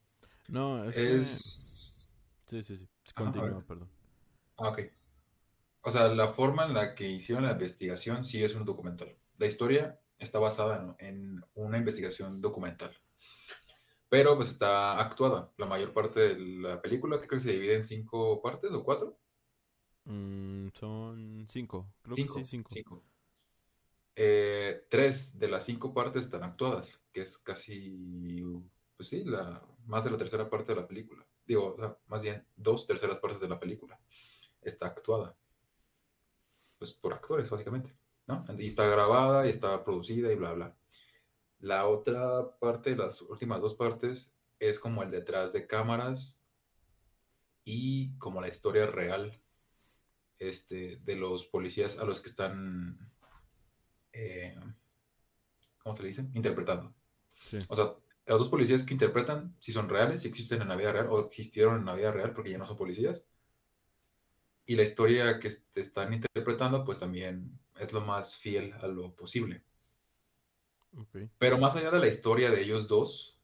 No, 0.50 0.88
es... 0.92 2.08
Sí, 2.46 2.64
sí, 2.64 2.78
sí. 2.78 2.88
Continúa, 3.16 3.66
perdón. 3.68 3.90
Ah, 4.58 4.70
ok. 4.70 4.82
O 5.82 5.90
sea, 5.90 6.10
la 6.10 6.28
forma 6.34 6.68
en 6.68 6.76
la 6.76 6.94
que 6.94 7.10
hicieron 7.10 7.44
la 7.44 7.54
investigación 7.54 8.24
sí 8.24 8.44
es 8.44 8.54
un 8.54 8.66
documental. 8.66 9.18
La 9.40 9.48
historia 9.48 10.00
está 10.20 10.38
basada 10.38 10.96
en, 11.00 11.44
una 11.56 11.80
investigación 11.80 12.40
documental. 12.40 12.96
Pero 14.08 14.36
pues 14.36 14.50
está 14.50 15.02
actuada. 15.02 15.52
La 15.58 15.66
mayor 15.66 15.92
parte 15.92 16.20
de 16.36 16.38
la 16.38 16.80
película, 16.84 17.20
que 17.20 17.28
creo 17.28 17.40
que 17.40 17.48
se 17.48 17.54
divide 17.54 17.78
en 17.78 17.84
cinco 17.84 18.44
partes 18.44 18.72
o 18.72 18.84
cuatro. 18.84 19.18
Mm, 20.04 20.68
son 20.74 21.48
cinco. 21.50 21.96
Creo 22.04 22.16
Cinco. 22.16 22.36
que 22.36 22.42
sí, 22.42 22.46
cinco. 22.46 22.70
cinco. 22.72 23.15
Eh, 24.16 24.86
tres 24.90 25.38
de 25.38 25.50
las 25.50 25.66
cinco 25.66 25.94
partes 25.94 26.24
están 26.24 26.44
actuadas, 26.44 27.04
que 27.12 27.22
es 27.22 27.38
casi, 27.38 28.42
pues 28.96 29.10
sí, 29.10 29.24
la, 29.26 29.62
más 29.86 30.04
de 30.04 30.12
la 30.12 30.18
tercera 30.18 30.50
parte 30.50 30.74
de 30.74 30.82
la 30.82 30.88
película. 30.88 31.26
Digo, 31.46 31.74
o 31.74 31.78
sea, 31.78 31.98
más 32.08 32.24
bien 32.24 32.46
dos 32.56 32.88
terceras 32.88 33.20
partes 33.20 33.42
de 33.42 33.50
la 33.50 33.60
película 33.60 34.00
está 34.62 34.88
actuada. 34.88 35.38
Pues 36.78 36.92
por 36.92 37.14
actores, 37.14 37.50
básicamente, 37.50 37.96
¿no? 38.28 38.46
Y 38.58 38.68
está 38.68 38.88
grabada 38.88 39.46
y 39.46 39.50
está 39.50 39.84
producida 39.84 40.32
y 40.32 40.36
bla, 40.36 40.54
bla. 40.54 40.78
La 41.60 41.88
otra 41.88 42.58
parte, 42.60 42.96
las 42.96 43.22
últimas 43.22 43.62
dos 43.62 43.76
partes, 43.76 44.32
es 44.60 44.80
como 44.80 45.04
el 45.04 45.12
detrás 45.12 45.54
de 45.54 45.68
cámaras 45.68 46.38
y 47.64 48.18
como 48.18 48.42
la 48.42 48.48
historia 48.48 48.86
real 48.86 49.42
este, 50.38 50.98
de 50.98 51.16
los 51.16 51.46
policías 51.46 51.98
a 51.98 52.06
los 52.06 52.22
que 52.22 52.30
están, 52.30 53.12
eh, 54.16 54.56
¿cómo 55.80 55.96
se 55.96 56.02
le 56.02 56.08
dice? 56.08 56.26
Interpretando. 56.34 56.94
Sí. 57.50 57.60
O 57.68 57.76
sea, 57.76 57.94
los 58.26 58.40
dos 58.40 58.50
policías 58.50 58.84
que 58.84 58.94
interpretan, 58.94 59.56
si 59.60 59.72
son 59.72 59.90
reales, 59.90 60.22
si 60.22 60.28
existen 60.28 60.62
en 60.62 60.70
la 60.70 60.76
vida 60.76 60.92
real 60.92 61.08
o 61.10 61.20
existieron 61.20 61.80
en 61.80 61.86
la 61.86 61.96
vida 61.96 62.12
real 62.12 62.34
porque 62.34 62.52
ya 62.52 62.58
no 62.58 62.66
son 62.66 62.78
policías. 62.78 63.26
Y 64.66 64.76
la 64.76 64.84
historia 64.84 65.40
que 65.40 65.52
están 65.76 66.14
interpretando, 66.14 66.84
pues 66.84 67.00
también 67.00 67.60
es 67.80 67.94
lo 67.94 68.02
más 68.02 68.36
fiel 68.36 68.74
a 68.74 68.88
lo 68.88 69.16
posible. 69.16 69.64
Ok. 70.98 71.18
Pero 71.38 71.60
más 71.60 71.76
allá 71.76 71.92
de 71.92 72.00
la 72.00 72.08
historia 72.08 72.50
de 72.50 72.62
ellos 72.62 72.88
dos, 72.88 73.40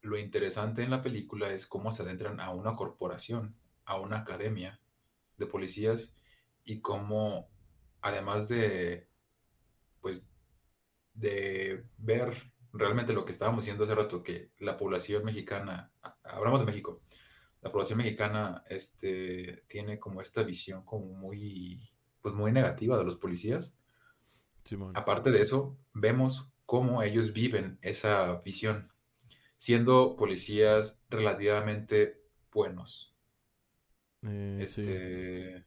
lo 0.00 0.16
interesante 0.16 0.82
en 0.82 0.90
la 0.90 1.02
película 1.02 1.50
es 1.50 1.66
cómo 1.66 1.92
se 1.92 2.02
adentran 2.02 2.40
a 2.40 2.50
una 2.50 2.76
corporación, 2.76 3.56
a 3.84 3.98
una 3.98 4.18
academia 4.18 4.80
de 5.36 5.46
policías 5.46 6.14
y 6.64 6.80
cómo, 6.80 7.50
además 8.00 8.48
de, 8.48 9.08
pues, 10.04 10.28
de 11.14 11.86
ver 11.96 12.52
realmente 12.74 13.14
lo 13.14 13.24
que 13.24 13.32
estábamos 13.32 13.64
diciendo 13.64 13.84
hace 13.84 13.94
rato, 13.94 14.22
que 14.22 14.50
la 14.58 14.76
población 14.76 15.24
mexicana, 15.24 15.90
hablamos 16.22 16.60
de 16.60 16.66
México, 16.66 17.00
la 17.62 17.72
población 17.72 17.96
mexicana 17.96 18.62
este, 18.68 19.64
tiene 19.66 19.98
como 19.98 20.20
esta 20.20 20.42
visión 20.42 20.84
como 20.84 21.06
muy, 21.06 21.88
pues 22.20 22.34
muy 22.34 22.52
negativa 22.52 22.98
de 22.98 23.04
los 23.04 23.16
policías. 23.16 23.78
Simón. 24.66 24.92
Aparte 24.94 25.30
de 25.30 25.40
eso, 25.40 25.78
vemos 25.94 26.52
cómo 26.66 27.02
ellos 27.02 27.32
viven 27.32 27.78
esa 27.80 28.42
visión, 28.42 28.92
siendo 29.56 30.16
policías 30.16 31.00
relativamente 31.08 32.20
buenos. 32.52 33.14
Eh, 34.22 34.66
sí. 34.68 34.82
Este, 34.82 35.64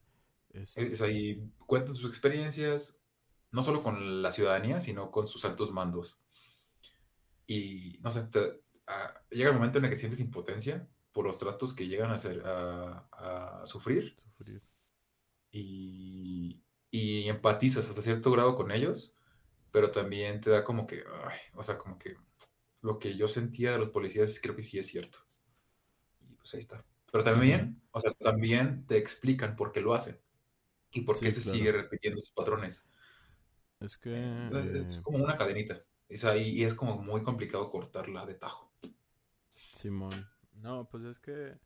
Es- 0.54 0.78
es 0.78 1.02
ahí, 1.02 1.52
cuentan 1.66 1.96
sus 1.96 2.10
experiencias, 2.10 2.97
no 3.52 3.64
solo 3.64 3.84
con 3.84 4.22
la 4.22 4.32
ciudadanía, 4.32 4.82
sino 4.82 5.12
con 5.12 5.28
sus 5.28 5.46
altos 5.46 5.72
mandos. 5.72 6.18
Y, 7.46 8.00
no 8.02 8.12
sé, 8.12 8.24
te- 8.26 8.62
ah, 8.88 9.22
llega 9.32 9.50
el 9.50 9.56
momento 9.56 9.78
en 9.80 9.86
el 9.86 9.92
que 9.92 9.98
sientes 9.98 10.20
impotencia 10.20 10.88
por 11.14 11.26
los 11.26 11.38
tratos 11.38 11.74
que 11.74 11.88
llegan 11.88 12.12
a, 12.12 12.16
hacer, 12.16 12.44
a, 12.46 13.08
a 13.62 13.66
sufrir 13.66 14.18
sufrir. 14.38 14.62
y, 15.52 16.64
y 16.92 17.28
empatizas 17.30 17.90
hasta 17.90 18.02
cierto 18.02 18.32
grado 18.32 18.56
con 18.56 18.72
ellos, 18.72 19.16
pero 19.72 19.92
también 19.92 20.42
te 20.42 20.50
da 20.52 20.64
como 20.66 20.88
que, 20.88 21.04
ay, 21.26 21.38
o 21.56 21.64
sea, 21.64 21.78
como 21.78 21.98
que 22.00 22.18
lo 22.82 23.00
que 23.00 23.18
yo 23.18 23.28
sentía 23.28 23.74
de 23.74 23.80
los 23.80 23.92
policías 23.92 24.40
creo 24.42 24.56
que 24.56 24.64
sí 24.64 24.80
es 24.80 24.88
cierto. 24.88 25.20
Y 26.22 26.36
pues 26.36 26.54
ahí 26.54 26.60
está. 26.60 26.86
Pero 27.12 27.24
también, 27.24 27.82
o 27.92 28.02
sea, 28.02 28.12
también 28.14 28.86
te 28.88 28.98
explican 28.98 29.56
por 29.56 29.72
qué 29.72 29.82
lo 29.82 29.94
hacen 29.94 30.20
y 30.92 31.02
por 31.02 31.22
qué 31.22 31.32
Sí, 31.32 31.34
se 31.34 31.42
claro. 31.42 31.60
sigue 31.60 31.74
repitiendo 31.74 32.20
sus 32.22 32.32
patrones. 32.32 32.84
Es 33.80 33.98
que... 33.98 34.14
Eh, 34.16 34.86
Es 34.88 34.98
eh, 34.98 35.02
como 35.02 35.24
una 35.24 35.38
cadenita. 35.38 35.82
Es 36.10 36.26
ahí 36.26 36.50
y 36.50 36.64
es 36.64 36.74
como 36.74 36.98
muy 36.98 37.22
complicado 37.24 37.70
cortarla 37.70 38.26
de 38.26 38.36
tajo. 38.36 38.72
Simón. 39.76 40.28
No, 40.54 40.88
pues 40.90 41.04
es 41.04 41.20
que... 41.20 41.58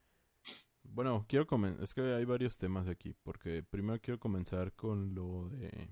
Bueno, 0.84 1.26
quiero 1.30 1.48
comenzar... 1.48 1.84
Es 1.84 1.94
que 1.94 2.02
hay 2.02 2.26
varios 2.26 2.58
temas 2.58 2.88
aquí. 2.88 3.16
Porque 3.24 3.64
primero 3.64 4.02
quiero 4.02 4.20
comenzar 4.20 4.74
con 4.74 5.16
lo 5.16 5.50
de... 5.50 5.90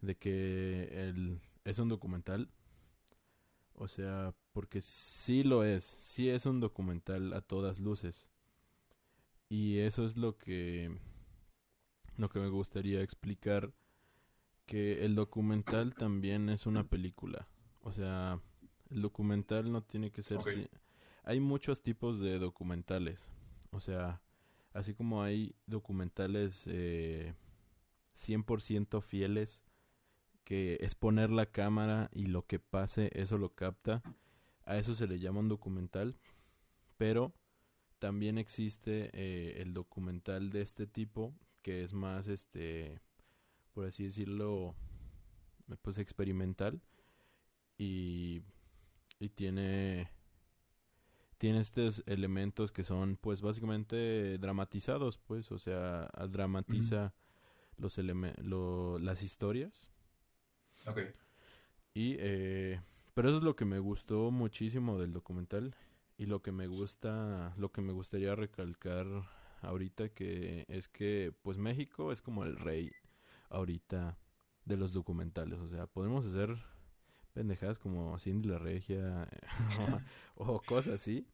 De 0.00 0.16
que 0.16 0.88
el... 0.92 1.40
es 1.64 1.78
un 1.78 1.88
documental. 1.88 2.50
O 3.74 3.88
sea, 3.88 4.34
porque 4.52 4.80
sí 4.82 5.44
lo 5.44 5.64
es. 5.64 5.84
Sí 5.84 6.28
es 6.28 6.46
un 6.46 6.60
documental 6.60 7.32
a 7.32 7.40
todas 7.40 7.78
luces. 7.78 8.26
Y 9.48 9.78
eso 9.78 10.04
es 10.04 10.16
lo 10.16 10.36
que... 10.36 10.94
Lo 12.16 12.28
que 12.28 12.40
me 12.40 12.48
gustaría 12.48 13.00
explicar. 13.02 13.72
Que 14.68 15.04
el 15.04 15.14
documental 15.14 15.94
también 15.94 16.48
es 16.50 16.66
una 16.66 16.84
película. 16.84 17.48
O 17.80 17.90
sea, 17.92 18.40
el 18.90 19.00
documental 19.02 19.72
no 19.72 19.82
tiene 19.82 20.10
que 20.10 20.22
ser... 20.22 20.38
Si- 20.54 20.68
Hay 21.24 21.40
muchos 21.40 21.82
tipos 21.82 22.20
de 22.20 22.38
documentales. 22.38 23.28
O 23.70 23.80
sea, 23.80 24.20
así 24.74 24.94
como 24.94 25.22
hay 25.22 25.54
documentales 25.66 26.62
eh, 26.66 27.34
100% 28.14 29.02
fieles, 29.02 29.62
que 30.44 30.78
es 30.80 30.94
poner 30.94 31.30
la 31.30 31.46
cámara 31.46 32.08
y 32.12 32.26
lo 32.26 32.46
que 32.46 32.58
pase, 32.58 33.10
eso 33.14 33.36
lo 33.38 33.54
capta. 33.54 34.02
A 34.64 34.76
eso 34.76 34.94
se 34.94 35.06
le 35.06 35.18
llama 35.18 35.40
un 35.40 35.48
documental. 35.48 36.16
Pero 36.98 37.32
también 37.98 38.36
existe 38.38 39.10
eh, 39.12 39.62
el 39.62 39.72
documental 39.72 40.50
de 40.50 40.60
este 40.62 40.86
tipo, 40.86 41.34
que 41.62 41.84
es 41.84 41.92
más, 41.94 42.26
este, 42.28 43.00
por 43.78 43.86
así 43.86 44.02
decirlo, 44.02 44.74
pues 45.82 45.98
experimental. 45.98 46.80
Y, 47.78 48.42
y 49.20 49.28
tiene 49.28 50.10
tiene 51.38 51.60
estos 51.60 52.02
elementos 52.06 52.72
que 52.72 52.82
son 52.82 53.16
pues 53.16 53.40
básicamente 53.40 54.38
dramatizados 54.38 55.18
pues 55.18 55.52
o 55.52 55.58
sea 55.58 56.08
dramatiza 56.28 57.14
los 57.78 57.98
lo- 58.42 58.98
las 58.98 59.22
historias 59.22 59.90
Ok. 60.86 60.98
y 61.94 62.16
eh, 62.18 62.80
pero 63.14 63.28
eso 63.28 63.38
es 63.38 63.44
lo 63.44 63.56
que 63.56 63.64
me 63.64 63.78
gustó 63.78 64.30
muchísimo 64.30 64.98
del 64.98 65.12
documental 65.12 65.74
y 66.16 66.26
lo 66.26 66.42
que 66.42 66.52
me 66.52 66.66
gusta 66.66 67.54
lo 67.56 67.72
que 67.72 67.80
me 67.82 67.92
gustaría 67.92 68.34
recalcar 68.34 69.06
ahorita 69.62 70.08
que 70.10 70.64
es 70.68 70.88
que 70.88 71.32
pues 71.42 71.58
México 71.58 72.12
es 72.12 72.22
como 72.22 72.44
el 72.44 72.56
rey 72.56 72.90
ahorita 73.50 74.18
de 74.64 74.76
los 74.76 74.92
documentales 74.92 75.58
o 75.60 75.68
sea 75.68 75.86
podemos 75.86 76.26
hacer 76.26 76.56
pendejadas 77.32 77.78
como 77.78 78.18
Cindy 78.18 78.48
la 78.48 78.58
Regia 78.58 79.28
o, 80.34 80.60
cosas 80.60 80.94
así 80.94 81.26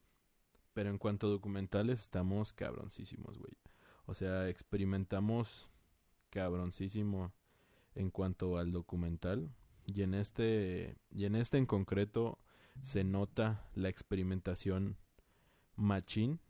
pero 0.72 0.90
en 0.90 0.98
cuanto 0.98 1.27
a 1.29 1.31
documentales 1.31 2.00
estamos 2.00 2.53
cabroncísimos 2.53 3.38
güey. 3.38 3.53
O 4.07 4.14
sea 4.14 4.48
experimentamos 4.48 5.70
cabroncísimo 6.31 7.33
en 7.94 8.11
cuanto 8.11 8.59
al 8.59 8.72
documental 8.72 9.50
y 9.87 10.03
en 10.03 10.14
este 10.14 10.96
y 11.11 11.24
en 11.27 11.37
este 11.37 11.59
en 11.59 11.66
concreto 11.66 12.38
se 12.83 13.05
nota 13.05 13.64
la 13.74 13.88
experimentación 13.88 14.96
machín 15.77 16.40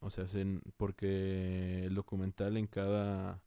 o 0.00 0.08
sea 0.10 0.26
se- 0.26 0.60
porque 0.78 1.84
el 1.84 1.94
documental 1.94 2.56
en 2.56 2.66
cada 2.66 3.42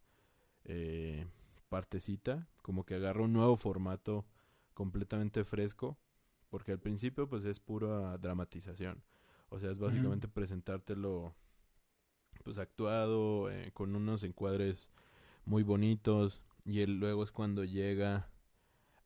eh, 0.66 1.26
partecita 1.70 2.48
como 2.62 2.86
que 2.86 2.96
agarra 2.96 3.24
un 3.24 3.34
nuevo 3.34 3.58
formato 3.58 4.26
completamente 4.74 5.44
fresco 5.46 5.98
porque 6.50 6.72
al 6.74 6.80
principio 6.80 7.28
pues 7.30 7.46
es 7.46 7.60
pura 7.60 8.18
dramatización 8.18 9.04
o 9.50 9.60
sea 9.60 9.72
es 9.72 9.80
básicamente 9.80 10.28
presentártelo 10.28 11.36
pues 12.44 12.60
actuado 12.60 13.50
eh, 13.52 13.72
con 13.74 13.96
unos 13.96 14.24
encuadres 14.24 14.90
muy 15.46 15.64
bonitos 15.64 16.42
y 16.66 16.82
él 16.82 17.00
luego 17.00 17.24
es 17.24 17.32
cuando 17.32 17.64
llega 17.66 18.30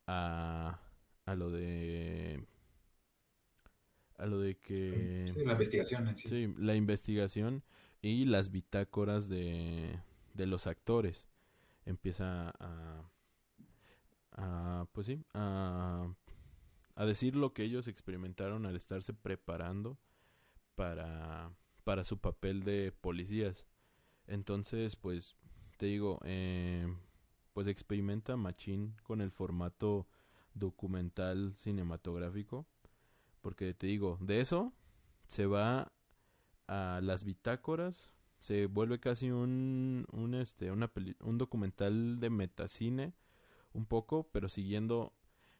a, 0.06 0.80
a 1.26 1.36
lo 1.36 1.50
de 1.50 2.44
a 4.18 4.26
lo 4.26 4.38
de 4.40 4.56
que 4.58 5.34
Sí, 5.34 5.44
la 5.44 5.52
investigación 5.52 6.08
en 6.08 6.16
sí. 6.16 6.28
Sí, 6.28 6.54
la 6.58 6.76
investigación 6.76 7.64
y 8.00 8.26
las 8.26 8.50
bitácoras 8.50 9.28
de, 9.28 9.98
de 10.34 10.46
los 10.46 10.66
actores. 10.66 11.28
Empieza 11.84 12.52
a, 14.34 14.86
pues 14.92 15.06
sí, 15.06 15.24
a, 15.34 16.06
a 16.94 17.06
decir 17.06 17.36
lo 17.36 17.52
que 17.52 17.64
ellos 17.64 17.88
experimentaron 17.88 18.66
al 18.66 18.76
estarse 18.76 19.12
preparando 19.12 19.98
para, 20.74 21.50
para 21.84 22.04
su 22.04 22.18
papel 22.18 22.62
de 22.62 22.92
policías. 22.92 23.66
Entonces, 24.26 24.96
pues, 24.96 25.36
te 25.76 25.86
digo, 25.86 26.20
eh, 26.24 26.86
pues 27.52 27.66
experimenta 27.66 28.36
Machín 28.36 28.94
con 29.02 29.20
el 29.20 29.30
formato 29.30 30.06
documental 30.54 31.54
cinematográfico. 31.56 32.66
Porque 33.40 33.74
te 33.74 33.88
digo, 33.88 34.18
de 34.20 34.40
eso 34.40 34.72
se 35.26 35.46
va 35.46 35.92
a 36.68 37.00
las 37.02 37.24
bitácoras, 37.24 38.12
Se 38.42 38.66
vuelve 38.66 38.98
casi 38.98 39.30
un, 39.30 40.04
un, 40.10 40.34
este, 40.34 40.72
una 40.72 40.90
un 41.20 41.38
documental 41.38 42.18
de 42.18 42.28
metacine, 42.28 43.14
un 43.72 43.86
poco, 43.86 44.28
pero 44.32 44.48
siguiendo, 44.48 45.12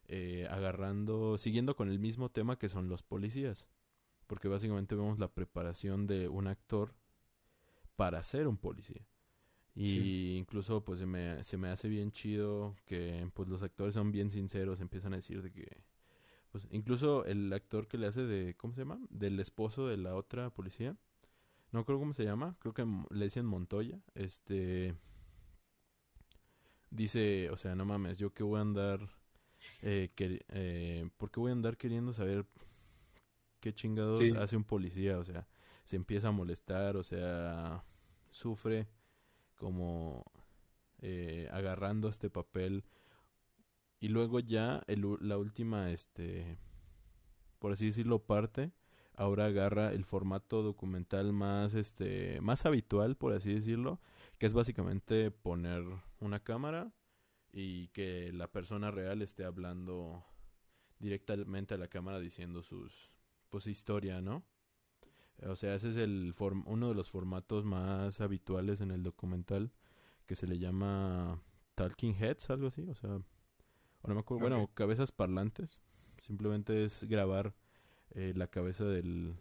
eh, 0.09 0.49
agarrando, 0.51 1.38
siguiendo 1.38 1.77
con 1.77 1.88
el 1.88 2.01
mismo 2.01 2.29
tema 2.29 2.59
que 2.59 2.68
son 2.68 2.88
los 2.88 3.05
policías. 3.05 3.68
Porque 4.27 4.49
básicamente 4.49 4.97
vemos 4.97 5.21
la 5.21 5.29
preparación 5.29 6.09
de 6.09 6.27
un 6.27 6.49
actor 6.49 6.92
para 7.95 8.21
ser 8.25 8.49
un 8.49 8.57
policía. 8.57 9.07
Y 9.77 10.35
incluso 10.37 10.85
pues 10.85 10.99
se 10.99 11.07
me, 11.07 11.45
se 11.45 11.57
me 11.57 11.68
hace 11.68 11.88
bien 11.88 12.11
chido 12.11 12.75
que 12.85 13.31
pues 13.33 13.49
los 13.49 13.62
actores 13.62 13.95
son 13.95 14.11
bien 14.11 14.29
sinceros, 14.33 14.81
empiezan 14.81 15.12
a 15.12 15.16
decir 15.16 15.40
de 15.40 15.53
que 15.53 15.85
pues 16.51 16.66
incluso 16.73 17.25
el 17.27 17.51
actor 17.53 17.87
que 17.87 17.97
le 17.97 18.09
hace 18.09 18.23
de 18.23 18.57
¿cómo 18.57 18.75
se 18.75 18.81
llama? 18.81 18.99
del 19.09 19.38
esposo 19.38 19.87
de 19.87 19.99
la 19.99 20.16
otra 20.16 20.51
policía. 20.51 20.97
No 21.72 21.85
creo 21.85 21.98
cómo 21.98 22.12
se 22.12 22.24
llama, 22.24 22.54
creo 22.58 22.74
que 22.74 22.87
le 23.11 23.24
dicen 23.24 23.46
Montoya, 23.46 23.98
este 24.14 24.94
dice, 26.90 27.48
o 27.50 27.56
sea, 27.56 27.74
no 27.74 27.87
mames, 27.87 28.18
yo 28.18 28.35
que 28.35 28.42
voy 28.42 28.58
a 28.58 28.62
andar 28.62 29.00
eh, 29.80 30.11
que, 30.14 30.44
eh, 30.48 31.08
¿por 31.16 31.30
qué 31.30 31.40
voy 31.40 31.50
a 31.50 31.54
andar 31.54 31.76
queriendo 31.78 32.12
saber 32.12 32.46
qué 33.61 33.72
chingados 33.72 34.20
hace 34.38 34.56
un 34.56 34.64
policía? 34.64 35.18
O 35.18 35.24
sea, 35.24 35.48
se 35.85 35.96
empieza 35.96 36.28
a 36.28 36.32
molestar, 36.32 36.96
o 36.96 37.02
sea, 37.02 37.82
sufre 38.30 38.87
como 39.56 40.24
eh, 41.00 41.48
agarrando 41.52 42.08
este 42.08 42.30
papel 42.30 42.85
y 43.98 44.08
luego 44.08 44.40
ya 44.40 44.82
el, 44.88 45.04
la 45.20 45.38
última 45.38 45.90
este 45.90 46.58
por 47.58 47.72
así 47.72 47.87
decirlo 47.87 48.18
parte 48.18 48.72
ahora 49.14 49.46
agarra 49.46 49.92
el 49.92 50.05
formato 50.05 50.62
documental 50.62 51.33
más 51.33 51.75
este 51.75 52.40
más 52.40 52.64
habitual 52.66 53.16
por 53.16 53.33
así 53.33 53.53
decirlo 53.53 54.01
que 54.38 54.46
es 54.46 54.55
básicamente 54.55 55.31
poner 55.31 55.85
una 56.20 56.40
cámara 56.40 56.92
y 57.53 57.88
que 57.88 58.33
la 58.33 58.51
persona 58.51 58.90
real 58.90 59.22
esté 59.22 59.44
hablando 59.44 60.25
directamente 60.98 61.75
a 61.75 61.79
la 61.79 61.88
cámara 61.88 62.20
diciendo 62.20 62.62
sus 62.62 63.11
pues 63.51 63.66
historia 63.66 64.20
no 64.20 64.44
o 65.46 65.57
sea, 65.57 65.75
ese 65.75 65.90
es 65.90 65.96
el 65.96 66.35
uno 66.66 66.88
de 66.88 66.94
los 66.94 67.11
formatos 67.11 67.64
más 67.64 68.20
habituales 68.20 68.81
en 68.81 68.90
el 68.90 69.03
documental 69.03 69.72
que 70.27 70.37
se 70.37 70.46
le 70.46 70.59
llama 70.59 71.40
Talking 71.75 72.14
Heads, 72.14 72.51
algo 72.51 72.68
así. 72.68 72.88
O 72.88 72.94
sea, 72.94 73.11
ahora 73.11 74.14
me 74.14 74.20
acuerdo, 74.20 74.42
bueno, 74.42 74.70
cabezas 74.75 75.11
parlantes. 75.11 75.81
Simplemente 76.18 76.85
es 76.85 77.05
grabar 77.05 77.55
eh, 78.14 78.33
la 78.37 78.46
cabeza 78.46 78.85
del, 78.85 79.35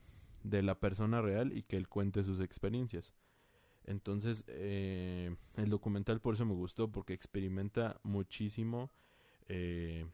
de 0.43 0.61
la 0.63 0.79
persona 0.79 1.21
real 1.21 1.55
y 1.55 1.63
que 1.63 1.77
él 1.77 1.89
cuente 1.89 2.23
sus 2.23 2.39
experiencias. 2.39 3.13
Entonces, 3.85 4.45
eh, 4.47 5.35
el 5.55 5.69
documental 5.69 6.21
por 6.21 6.35
eso 6.35 6.45
me 6.45 6.53
gustó, 6.53 6.91
porque 6.91 7.13
experimenta 7.13 7.99
muchísimo 8.03 8.91
eh, 9.49 10.05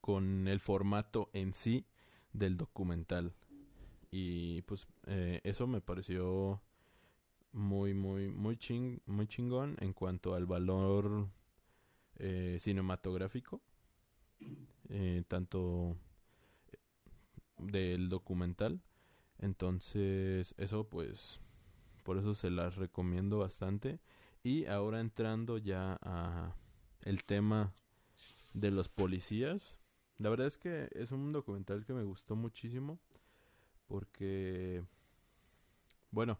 con 0.00 0.48
el 0.48 0.60
formato 0.60 1.28
en 1.32 1.52
sí 1.52 1.84
del 2.32 2.56
documental. 2.56 3.34
Y 4.10 4.62
pues 4.62 4.86
eso 5.06 5.66
me 5.66 5.80
pareció 5.80 6.60
muy, 7.52 7.94
muy, 7.94 8.28
muy, 8.28 8.58
ching, 8.58 9.00
muy 9.06 9.26
chingón 9.26 9.76
en 9.80 9.94
cuanto 9.94 10.34
al 10.34 10.44
valor 10.44 11.28
cinematográfico, 12.58 13.62
tanto 15.28 15.96
del 17.62 18.08
documental. 18.08 18.80
Entonces, 19.38 20.54
eso 20.58 20.88
pues, 20.88 21.40
por 22.04 22.18
eso 22.18 22.34
se 22.34 22.50
las 22.50 22.76
recomiendo 22.76 23.38
bastante. 23.38 24.00
Y 24.42 24.66
ahora 24.66 25.00
entrando 25.00 25.58
ya 25.58 25.98
a 26.02 26.54
el 27.02 27.24
tema 27.24 27.72
de 28.54 28.70
los 28.70 28.88
policías. 28.88 29.78
La 30.18 30.30
verdad 30.30 30.46
es 30.46 30.58
que 30.58 30.88
es 30.92 31.10
un 31.10 31.32
documental 31.32 31.84
que 31.84 31.92
me 31.92 32.04
gustó 32.04 32.36
muchísimo 32.36 32.98
porque, 33.88 34.84
bueno, 36.10 36.38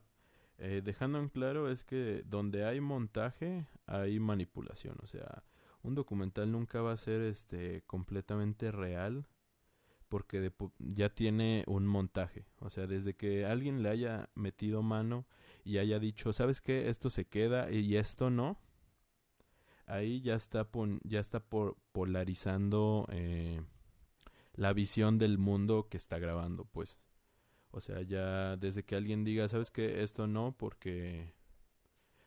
eh, 0.59 0.81
dejando 0.85 1.19
en 1.19 1.29
claro 1.29 1.71
es 1.71 1.85
que 1.85 2.23
donde 2.27 2.65
hay 2.65 2.81
montaje 2.81 3.67
hay 3.87 4.21
manipulación, 4.21 4.97
o 5.03 5.07
sea, 5.07 5.43
un 5.83 5.95
documental 5.95 6.53
nunca 6.53 6.81
va 6.81 6.93
a 6.93 6.97
ser 6.97 7.21
este 7.23 7.83
completamente 7.87 8.71
real 8.71 9.27
porque 10.13 10.53
ya 10.79 11.09
tiene 11.09 11.65
un 11.67 11.87
montaje, 11.87 12.45
o 12.59 12.69
sea, 12.69 12.87
desde 12.87 13.15
que 13.15 13.47
alguien 13.47 13.83
le 13.83 13.89
haya 13.89 14.29
metido 14.35 14.83
mano 14.83 15.25
y 15.65 15.79
haya 15.79 15.99
dicho, 15.99 16.35
¿sabes 16.35 16.61
qué? 16.61 16.91
Esto 16.91 17.09
se 17.09 17.25
queda 17.25 17.71
y 17.71 17.97
esto 17.97 18.29
no. 18.29 18.59
Ahí 19.87 20.21
ya 20.21 20.35
está 20.35 20.69
ya 21.05 21.19
está 21.19 21.41
por 21.41 21.79
polarizando 21.93 23.07
eh, 23.11 23.63
la 24.53 24.75
visión 24.75 25.17
del 25.17 25.39
mundo 25.39 25.89
que 25.89 25.97
está 25.97 26.19
grabando, 26.19 26.67
pues. 26.67 26.99
O 27.71 27.81
sea, 27.81 28.03
ya 28.03 28.59
desde 28.59 28.85
que 28.85 28.97
alguien 28.97 29.25
diga, 29.25 29.49
¿sabes 29.49 29.71
qué? 29.71 30.03
Esto 30.03 30.27
no, 30.27 30.55
porque 30.59 31.33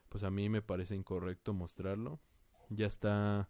pues 0.10 0.24
a 0.24 0.32
mí 0.32 0.50
me 0.50 0.64
parece 0.64 0.96
incorrecto 0.96 1.54
mostrarlo. 1.54 2.20
Ya 2.70 2.88
está 2.88 3.48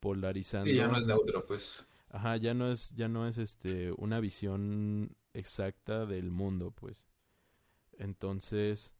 polarizando. 0.00 0.70
Sí, 0.70 0.74
ya 0.74 0.88
no 0.88 0.96
es 0.96 1.04
neutro, 1.04 1.44
pues. 1.44 1.84
Ajá, 2.12 2.36
ya 2.36 2.54
no 2.54 2.70
es, 2.70 2.90
ya 2.94 3.08
no 3.08 3.26
es 3.26 3.38
este 3.38 3.92
una 3.92 4.20
visión 4.20 5.16
exacta 5.34 6.06
del 6.06 6.30
mundo, 6.30 6.70
pues. 6.72 7.04
Entonces, 7.98 8.92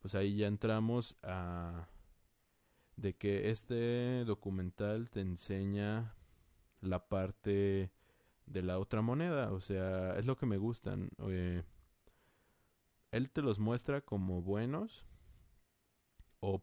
pues 0.00 0.14
ahí 0.16 0.36
ya 0.38 0.48
entramos 0.48 1.16
a 1.22 1.88
de 2.96 3.14
que 3.16 3.50
este 3.50 4.24
documental 4.24 5.10
te 5.10 5.20
enseña 5.20 6.14
la 6.80 7.08
parte 7.08 7.92
de 8.46 8.62
la 8.62 8.78
otra 8.78 9.02
moneda. 9.02 9.52
O 9.52 9.60
sea, 9.60 10.16
es 10.18 10.26
lo 10.26 10.36
que 10.36 10.46
me 10.46 10.58
gustan. 10.58 11.10
Eh, 11.28 11.64
él 13.12 13.30
te 13.30 13.40
los 13.40 13.58
muestra 13.58 14.02
como 14.02 14.42
buenos 14.42 15.06
o, 16.40 16.62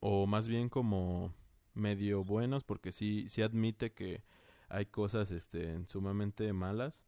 o 0.00 0.26
más 0.26 0.48
bien 0.48 0.68
como 0.68 1.32
medio 1.74 2.24
buenos 2.24 2.64
porque 2.64 2.92
sí, 2.92 3.26
sí 3.28 3.42
admite 3.42 3.92
que 3.92 4.22
hay 4.70 4.86
cosas 4.86 5.30
este, 5.30 5.86
sumamente 5.86 6.52
malas, 6.52 7.04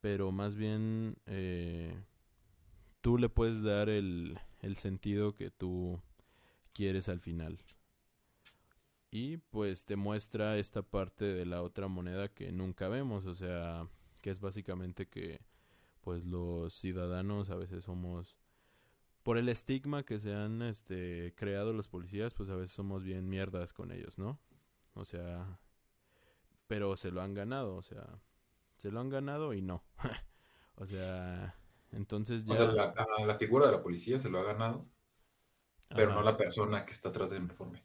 pero 0.00 0.32
más 0.32 0.54
bien 0.54 1.16
eh, 1.26 1.98
tú 3.00 3.18
le 3.18 3.28
puedes 3.28 3.62
dar 3.62 3.88
el, 3.88 4.38
el 4.60 4.76
sentido 4.76 5.34
que 5.34 5.50
tú 5.50 6.00
quieres 6.72 7.08
al 7.08 7.20
final 7.20 7.58
y 9.10 9.38
pues 9.38 9.84
te 9.84 9.96
muestra 9.96 10.58
esta 10.58 10.82
parte 10.82 11.24
de 11.24 11.46
la 11.46 11.62
otra 11.62 11.88
moneda 11.88 12.28
que 12.28 12.52
nunca 12.52 12.88
vemos, 12.88 13.24
o 13.24 13.34
sea, 13.34 13.88
que 14.20 14.30
es 14.30 14.40
básicamente 14.40 15.08
que 15.08 15.40
pues 16.02 16.24
los 16.24 16.74
ciudadanos 16.74 17.50
a 17.50 17.56
veces 17.56 17.84
somos 17.84 18.36
por 19.22 19.38
el 19.38 19.48
estigma 19.48 20.04
que 20.04 20.20
se 20.20 20.34
han 20.34 20.62
este 20.62 21.34
creado 21.34 21.72
los 21.72 21.88
policías, 21.88 22.34
pues 22.34 22.50
a 22.50 22.56
veces 22.56 22.72
somos 22.72 23.04
bien 23.04 23.28
mierdas 23.28 23.72
con 23.72 23.90
ellos, 23.90 24.18
¿no? 24.18 24.38
O 24.94 25.04
sea, 25.04 25.58
pero 26.66 26.96
se 26.96 27.10
lo 27.10 27.22
han 27.22 27.34
ganado, 27.34 27.76
o 27.76 27.82
sea, 27.82 28.20
se 28.76 28.90
lo 28.90 29.00
han 29.00 29.08
ganado 29.08 29.54
y 29.54 29.62
no. 29.62 29.84
o 30.76 30.86
sea, 30.86 31.56
entonces 31.92 32.44
ya 32.44 32.60
la, 32.64 33.36
figura 33.38 33.66
de 33.66 33.72
la 33.72 33.82
policía 33.82 34.18
se 34.18 34.30
lo 34.30 34.38
ha 34.38 34.44
ganado, 34.44 34.86
pero 35.88 36.14
no 36.14 36.22
la 36.22 36.36
persona 36.36 36.84
que 36.84 36.92
está 36.92 37.10
atrás 37.10 37.30
del 37.30 37.42
uniforme. 37.42 37.82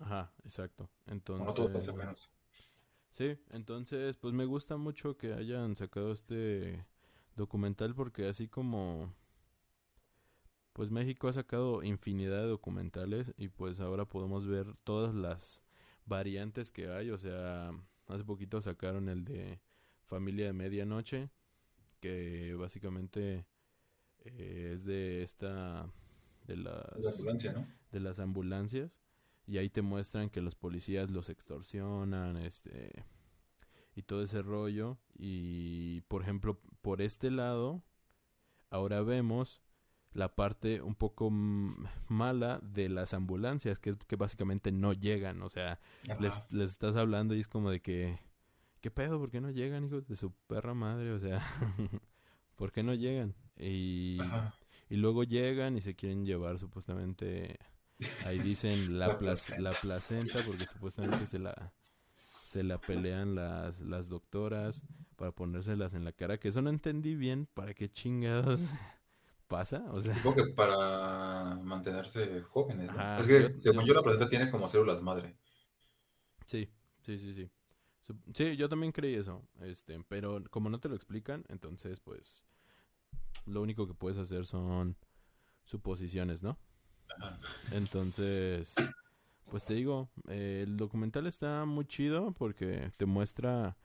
Ajá, 0.00 0.32
exacto. 0.44 0.90
Entonces, 1.06 1.90
Sí, 3.14 3.38
entonces 3.50 4.16
pues 4.16 4.34
me 4.34 4.44
gusta 4.44 4.76
mucho 4.76 5.16
que 5.16 5.34
hayan 5.34 5.76
sacado 5.76 6.10
este 6.10 6.84
documental 7.36 7.94
porque 7.94 8.26
así 8.26 8.48
como 8.48 9.14
pues 10.72 10.90
México 10.90 11.28
ha 11.28 11.32
sacado 11.32 11.84
infinidad 11.84 12.40
de 12.40 12.48
documentales 12.48 13.32
y 13.36 13.50
pues 13.50 13.78
ahora 13.78 14.04
podemos 14.04 14.48
ver 14.48 14.74
todas 14.82 15.14
las 15.14 15.63
variantes 16.06 16.70
que 16.70 16.88
hay, 16.88 17.10
o 17.10 17.18
sea, 17.18 17.70
hace 18.08 18.24
poquito 18.24 18.60
sacaron 18.60 19.08
el 19.08 19.24
de 19.24 19.60
Familia 20.04 20.46
de 20.46 20.52
Medianoche, 20.52 21.30
que 22.00 22.54
básicamente 22.54 23.46
eh, 24.24 24.70
es 24.74 24.84
de 24.84 25.22
esta 25.22 25.90
de 26.46 26.56
las 26.56 26.84
de 27.90 28.00
las 28.00 28.18
ambulancias 28.18 28.92
y 29.46 29.58
ahí 29.58 29.70
te 29.70 29.82
muestran 29.82 30.30
que 30.30 30.42
los 30.42 30.54
policías 30.54 31.10
los 31.10 31.28
extorsionan, 31.30 32.36
este 32.36 33.04
y 33.94 34.02
todo 34.02 34.22
ese 34.22 34.42
rollo 34.42 34.98
y 35.14 36.02
por 36.02 36.22
ejemplo, 36.22 36.60
por 36.82 37.00
este 37.00 37.30
lado 37.30 37.82
ahora 38.70 39.02
vemos 39.02 39.62
la 40.14 40.34
parte 40.34 40.80
un 40.80 40.94
poco 40.94 41.28
mala 41.30 42.60
de 42.62 42.88
las 42.88 43.12
ambulancias, 43.14 43.78
que 43.78 43.90
es 43.90 43.96
que 44.06 44.16
básicamente 44.16 44.72
no 44.72 44.92
llegan, 44.92 45.42
o 45.42 45.48
sea, 45.48 45.80
les, 46.20 46.52
les, 46.52 46.70
estás 46.70 46.96
hablando 46.96 47.34
y 47.34 47.40
es 47.40 47.48
como 47.48 47.70
de 47.70 47.80
que, 47.80 48.18
¿qué 48.80 48.90
pedo? 48.90 49.18
¿Por 49.18 49.30
qué 49.30 49.40
no 49.40 49.50
llegan, 49.50 49.84
hijos 49.84 50.06
de 50.06 50.16
su 50.16 50.32
perra 50.46 50.72
madre? 50.74 51.10
O 51.12 51.18
sea, 51.18 51.42
¿por 52.56 52.72
qué 52.72 52.82
no 52.82 52.94
llegan? 52.94 53.34
Y, 53.58 54.18
Y 54.90 54.96
luego 54.96 55.24
llegan 55.24 55.76
y 55.76 55.82
se 55.82 55.94
quieren 55.96 56.24
llevar 56.26 56.58
supuestamente, 56.58 57.58
ahí 58.24 58.38
dicen 58.38 58.98
la, 58.98 59.08
La 59.08 59.18
plac- 59.18 59.58
la 59.58 59.72
placenta 59.72 60.38
porque 60.46 60.66
supuestamente 60.66 61.26
se 61.26 61.38
la 61.38 61.72
se 62.44 62.62
la 62.62 62.78
pelean 62.78 63.34
las, 63.34 63.80
las 63.80 64.08
doctoras 64.10 64.82
para 65.16 65.32
ponérselas 65.32 65.94
en 65.94 66.04
la 66.04 66.12
cara, 66.12 66.38
que 66.38 66.48
eso 66.48 66.60
no 66.60 66.68
entendí 66.68 67.14
bien, 67.14 67.46
¿para 67.54 67.72
qué 67.74 67.88
chingados 67.88 68.60
pasa? 69.56 69.84
O 69.92 70.00
sea, 70.02 70.14
Supongo 70.14 70.36
que 70.36 70.52
para 70.54 71.56
mantenerse 71.62 72.42
jóvenes, 72.42 72.90
¿no? 72.92 72.98
Ajá, 73.00 73.20
Es 73.20 73.26
que, 73.26 73.42
yo- 73.42 73.58
según 73.58 73.84
yo- 73.84 73.88
yo, 73.88 73.94
la 73.94 74.02
placenta 74.02 74.28
tiene 74.28 74.50
como 74.50 74.68
células 74.68 75.00
madre. 75.02 75.36
sí, 76.46 76.68
sí, 77.02 77.18
sí, 77.18 77.34
sí. 77.34 77.50
Sí, 78.34 78.56
yo 78.56 78.68
también 78.68 78.92
creí 78.92 79.14
eso, 79.14 79.42
este, 79.62 79.98
pero 80.08 80.42
como 80.50 80.68
no 80.68 80.78
te 80.78 80.88
lo 80.90 80.94
explican, 80.94 81.44
entonces 81.48 82.00
pues 82.00 82.42
lo 83.46 83.62
único 83.62 83.86
que 83.86 83.94
puedes 83.94 84.18
hacer 84.18 84.46
son 84.46 84.96
suposiciones, 85.64 86.42
¿no? 86.42 86.58
Entonces, 87.70 88.74
pues 89.50 89.64
te 89.64 89.74
digo, 89.74 90.10
eh, 90.28 90.62
el 90.66 90.76
documental 90.76 91.26
está 91.26 91.64
muy 91.64 91.86
chido 91.86 92.32
porque 92.32 92.92
te 92.96 93.06
muestra 93.06 93.76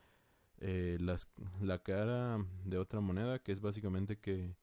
eh, 0.60 0.97
las, 1.01 1.29
la 1.62 1.79
cara 1.79 2.39
de 2.65 2.77
otra 2.77 3.01
moneda, 3.01 3.39
que 3.39 3.51
es 3.53 3.62
básicamente 3.62 4.17
que 4.19 4.55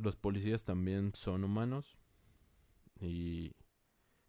los 0.00 0.16
policías 0.16 0.64
también 0.64 1.12
son 1.14 1.44
humanos 1.44 1.98
y, 3.00 3.54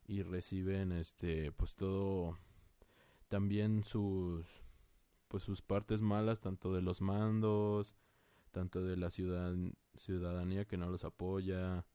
y 0.05 0.23
reciben 0.23 0.91
este 0.91 1.51
pues 1.51 1.75
todo 1.75 2.37
también 3.27 3.83
sus 3.83 4.45
pues 5.27 5.43
sus 5.43 5.61
partes 5.61 6.01
malas 6.01 6.41
tanto 6.41 6.73
de 6.73 6.81
los 6.81 7.01
mandos 7.01 7.95
tanto 8.51 8.83
de 8.83 8.97
la 8.97 9.09
ciudad, 9.09 9.55
ciudadanía 9.95 10.65
que 10.65 10.77
no 10.77 10.89
los 10.89 11.05
apoya 11.05 11.85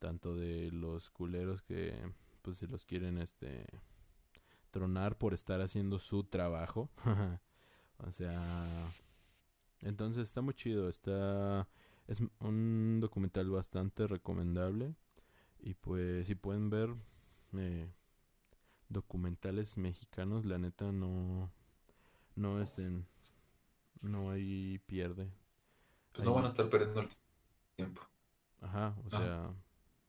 tanto 0.00 0.34
de 0.34 0.72
los 0.72 1.10
culeros 1.10 1.62
que 1.62 1.96
pues 2.42 2.56
se 2.56 2.66
los 2.66 2.84
quieren 2.84 3.18
este 3.18 3.66
tronar 4.72 5.16
por 5.16 5.34
estar 5.34 5.60
haciendo 5.60 5.98
su 5.98 6.24
trabajo. 6.24 6.90
O 8.04 8.10
sea 8.10 8.42
entonces 9.80 10.24
está 10.24 10.40
muy 10.40 10.54
chido 10.54 10.88
está 10.88 11.68
es 12.08 12.20
un 12.40 12.98
documental 13.00 13.50
bastante 13.50 14.06
recomendable 14.06 14.94
y 15.60 15.74
pues 15.74 16.26
si 16.28 16.34
pueden 16.36 16.70
ver 16.70 16.94
eh, 17.54 17.88
documentales 18.88 19.76
mexicanos 19.78 20.44
la 20.44 20.58
neta 20.58 20.92
no 20.92 21.50
no 22.36 22.60
estén 22.62 23.06
no 24.02 24.30
hay 24.30 24.80
pierde 24.86 25.30
Pues 26.12 26.24
no 26.24 26.34
van 26.34 26.44
a 26.46 26.48
estar 26.48 26.68
perdiendo 26.70 27.00
el 27.00 27.08
tiempo. 27.76 28.02
Ajá, 28.60 28.94
o 29.04 29.08
Ah. 29.10 29.20
sea, 29.20 29.54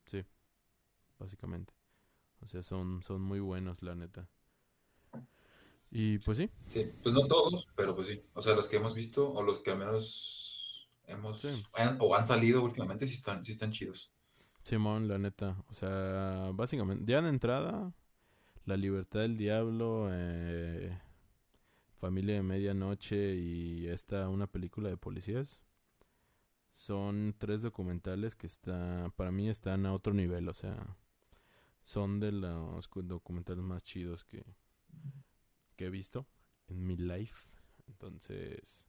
sí, 0.06 0.24
básicamente. 1.20 1.74
O 2.42 2.48
sea, 2.48 2.64
son, 2.64 3.04
son 3.04 3.22
muy 3.22 3.40
buenos, 3.42 3.82
la 3.84 3.96
neta. 3.96 4.30
Y 5.92 6.18
pues 6.20 6.38
sí, 6.38 6.50
Sí, 6.68 6.92
pues 7.02 7.14
no 7.14 7.28
todos, 7.28 7.68
pero 7.76 7.96
pues 7.96 8.08
sí. 8.08 8.24
O 8.34 8.42
sea, 8.42 8.56
los 8.56 8.68
que 8.68 8.78
hemos 8.78 8.94
visto, 8.96 9.32
o 9.32 9.44
los 9.44 9.60
que 9.60 9.72
al 9.72 9.78
menos 9.78 10.43
hemos, 11.06 11.42
Sí. 11.42 11.64
han- 11.74 11.98
o 12.00 12.16
han 12.16 12.26
salido 12.28 12.64
últimamente, 12.64 13.08
sí 13.08 13.16
están, 13.16 13.44
sí 13.44 13.52
están 13.54 13.72
chidos. 13.72 14.12
Simón, 14.62 15.08
la 15.08 15.18
neta. 15.18 15.58
O 15.70 15.74
sea, 15.74 16.52
básicamente, 16.54 17.04
ya 17.12 17.22
de 17.22 17.30
entrada, 17.30 17.94
La 18.66 18.78
Libertad 18.78 19.20
del 19.22 19.36
Diablo, 19.38 20.08
eh, 20.12 20.98
Familia 22.00 22.36
de 22.36 22.44
Medianoche 22.44 23.36
y 23.36 23.88
esta, 23.88 24.30
una 24.30 24.48
película 24.48 24.90
de 24.90 24.98
policías. 24.98 25.62
Son 26.76 27.36
tres 27.38 27.62
documentales 27.62 28.36
que 28.36 28.48
está, 28.48 29.12
para 29.16 29.32
mí 29.32 29.50
están 29.50 29.86
a 29.86 29.94
otro 29.94 30.14
nivel, 30.14 30.48
o 30.50 30.54
sea, 30.54 30.98
son 31.84 32.20
de 32.20 32.32
los 32.32 32.88
cu- 32.88 33.04
documentales 33.04 33.64
más 33.64 33.84
chidos 33.84 34.24
que, 34.26 34.44
que 35.76 35.86
he 35.86 35.90
visto 35.90 36.26
en 36.68 36.86
mi 36.88 36.96
life. 36.98 37.46
Entonces, 37.88 38.86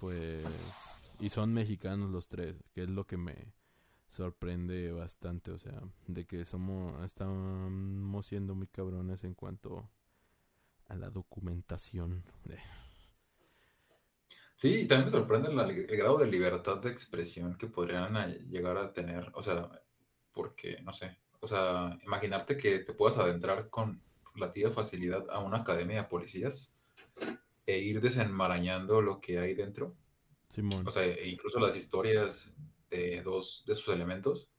pues, 0.00 0.42
y 1.20 1.28
son 1.28 1.52
mexicanos 1.52 2.10
los 2.10 2.28
tres, 2.28 2.56
que 2.72 2.82
es 2.82 2.88
lo 2.88 3.06
que 3.06 3.18
me 3.18 3.52
sorprende 4.08 4.90
bastante, 4.90 5.52
o 5.52 5.58
sea, 5.58 5.80
de 6.06 6.24
que 6.24 6.44
somos, 6.44 7.04
estamos 7.04 8.26
siendo 8.26 8.54
muy 8.54 8.66
cabrones 8.66 9.22
en 9.22 9.34
cuanto 9.34 9.88
a 10.88 10.96
la 10.96 11.10
documentación. 11.10 12.24
Sí, 14.56 14.80
y 14.80 14.86
también 14.86 15.04
me 15.04 15.10
sorprende 15.10 15.48
el 15.48 15.96
grado 15.96 16.18
de 16.18 16.26
libertad 16.26 16.78
de 16.78 16.90
expresión 16.90 17.56
que 17.56 17.68
podrían 17.68 18.14
llegar 18.48 18.78
a 18.78 18.92
tener, 18.92 19.30
o 19.34 19.42
sea, 19.42 19.70
porque, 20.32 20.80
no 20.82 20.92
sé, 20.92 21.18
o 21.40 21.46
sea, 21.46 21.98
imaginarte 22.04 22.56
que 22.56 22.80
te 22.80 22.92
puedas 22.92 23.18
adentrar 23.18 23.68
con 23.68 24.02
relativa 24.34 24.70
facilidad 24.70 25.26
a 25.30 25.40
una 25.40 25.58
academia 25.58 26.02
de 26.02 26.08
policías 26.08 26.72
e 27.66 27.78
ir 27.78 28.00
desenmarañando 28.00 29.00
lo 29.02 29.20
que 29.20 29.38
hay 29.38 29.54
dentro, 29.54 29.96
Simón, 30.48 30.86
o 30.86 30.90
sea, 30.90 31.04
e 31.04 31.28
incluso 31.28 31.60
las 31.60 31.76
historias 31.76 32.50
de 32.90 33.22
dos 33.22 33.64
de 33.66 33.74
sus 33.74 33.88
elementos, 33.94 34.50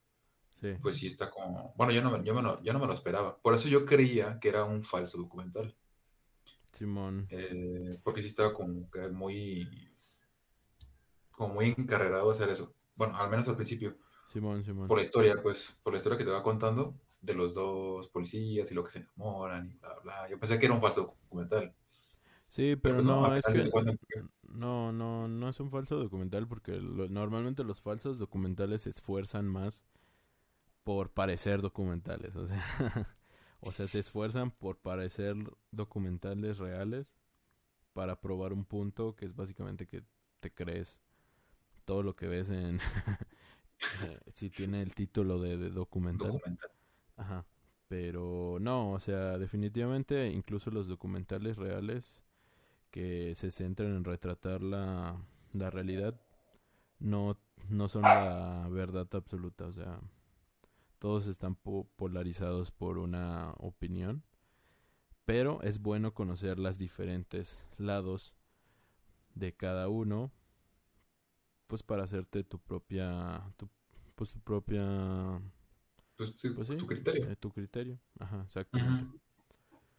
sí, 0.60 0.74
pues 0.82 0.96
sí 0.96 1.06
está 1.06 1.30
como, 1.30 1.74
bueno, 1.76 1.92
yo 1.92 2.02
no 2.02 2.10
me, 2.16 2.24
yo 2.24 2.34
me 2.34 2.42
lo- 2.42 2.62
yo 2.62 2.72
no 2.72 2.78
me 2.78 2.86
lo 2.86 2.92
esperaba, 2.94 3.38
por 3.42 3.54
eso 3.54 3.68
yo 3.68 3.84
creía 3.86 4.38
que 4.40 4.48
era 4.50 4.64
un 4.64 4.82
falso 4.82 5.18
documental. 5.18 5.76
Simón, 6.72 7.26
Eh, 7.30 7.98
porque 8.02 8.22
sí 8.22 8.28
estaba 8.28 8.52
como 8.54 8.90
que 8.90 9.08
muy, 9.08 9.68
como 11.30 11.54
muy 11.54 11.66
encarrerado 11.76 12.28
a 12.28 12.32
hacer 12.32 12.48
eso. 12.50 12.74
Bueno, 12.94 13.16
al 13.16 13.30
menos 13.30 13.48
al 13.48 13.56
principio. 13.56 13.96
Simón, 14.32 14.64
Simón. 14.64 14.88
Por 14.88 14.98
la 14.98 15.02
historia, 15.04 15.34
pues, 15.42 15.76
por 15.82 15.92
la 15.92 15.96
historia 15.98 16.18
que 16.18 16.24
te 16.24 16.30
va 16.30 16.42
contando 16.42 16.94
de 17.20 17.34
los 17.34 17.54
dos 17.54 18.08
policías 18.08 18.70
y 18.70 18.74
lo 18.74 18.84
que 18.84 18.90
se 18.90 18.98
enamoran 19.00 19.70
y 19.70 19.76
bla, 19.76 19.98
bla. 20.02 20.28
Yo 20.28 20.38
pensé 20.38 20.58
que 20.58 20.66
era 20.66 20.74
un 20.74 20.80
falso 20.80 21.16
documental. 21.22 21.74
Sí, 22.52 22.76
pero 22.76 23.00
no, 23.00 23.34
es 23.34 23.46
que 23.46 23.64
no, 24.42 24.92
no, 24.92 25.26
no 25.26 25.48
es 25.48 25.58
un 25.58 25.70
falso 25.70 25.96
documental 25.96 26.46
porque 26.46 26.72
lo- 26.72 27.08
normalmente 27.08 27.64
los 27.64 27.80
falsos 27.80 28.18
documentales 28.18 28.82
se 28.82 28.90
esfuerzan 28.90 29.48
más 29.48 29.82
por 30.84 31.10
parecer 31.12 31.62
documentales, 31.62 32.36
o 32.36 32.46
sea, 32.46 32.62
o 33.60 33.72
sea, 33.72 33.86
se 33.88 34.00
esfuerzan 34.00 34.50
por 34.50 34.78
parecer 34.78 35.36
documentales 35.70 36.58
reales 36.58 37.14
para 37.94 38.20
probar 38.20 38.52
un 38.52 38.64
punto 38.64 39.16
que 39.16 39.26
es 39.26 39.36
básicamente 39.36 39.86
que 39.86 40.04
te 40.40 40.52
crees 40.52 41.00
todo 41.84 42.02
lo 42.02 42.16
que 42.16 42.28
ves 42.28 42.50
en 42.50 42.80
si 44.32 44.50
tiene 44.50 44.82
el 44.82 44.94
título 44.94 45.40
de, 45.40 45.56
de 45.56 45.70
documental. 45.70 46.32
documental. 46.32 46.70
Ajá. 47.16 47.46
Pero 47.88 48.58
no, 48.60 48.92
o 48.92 49.00
sea, 49.00 49.38
definitivamente 49.38 50.28
incluso 50.28 50.70
los 50.70 50.88
documentales 50.88 51.56
reales 51.56 52.22
que 52.92 53.34
se 53.36 53.52
centran 53.52 53.96
en 53.96 54.04
retratar 54.04 54.62
la, 54.62 55.18
la 55.54 55.70
realidad 55.70 56.20
no, 57.00 57.38
no 57.70 57.88
son 57.88 58.14
la 58.14 58.68
verdad 58.70 59.08
absoluta, 59.14 59.66
o 59.66 59.72
sea, 59.74 60.00
todos 60.98 61.26
están 61.26 61.54
po- 61.56 61.88
polarizados 61.96 62.70
por 62.70 62.98
una 62.98 63.52
opinión, 63.58 64.22
pero 65.24 65.60
es 65.62 65.80
bueno 65.80 66.14
conocer 66.14 66.58
los 66.60 66.78
diferentes 66.78 67.58
lados 67.76 68.34
de 69.34 69.52
cada 69.52 69.88
uno, 69.88 70.32
pues 71.66 71.82
para 71.82 72.04
hacerte 72.04 72.44
tu 72.44 72.58
propia, 72.58 73.42
tu, 73.56 73.68
pues 74.14 74.30
tu 74.30 74.40
propia 74.40 75.40
Pues, 76.16 76.34
tu, 76.36 76.54
pues 76.54 76.68
sí, 76.68 76.76
tu 76.78 76.86
criterio. 76.86 77.26
eh, 77.26 77.36
tu 77.36 77.50
criterio. 77.50 77.98
Ajá, 78.18 78.42
exactamente. 78.44 79.04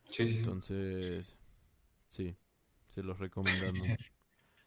Sí, 0.10 0.28
sí. 0.28 0.44
Entonces, 0.44 1.36
sí, 2.10 2.38
se 2.94 3.04
los 3.04 3.20
recomendamos. 3.20 3.82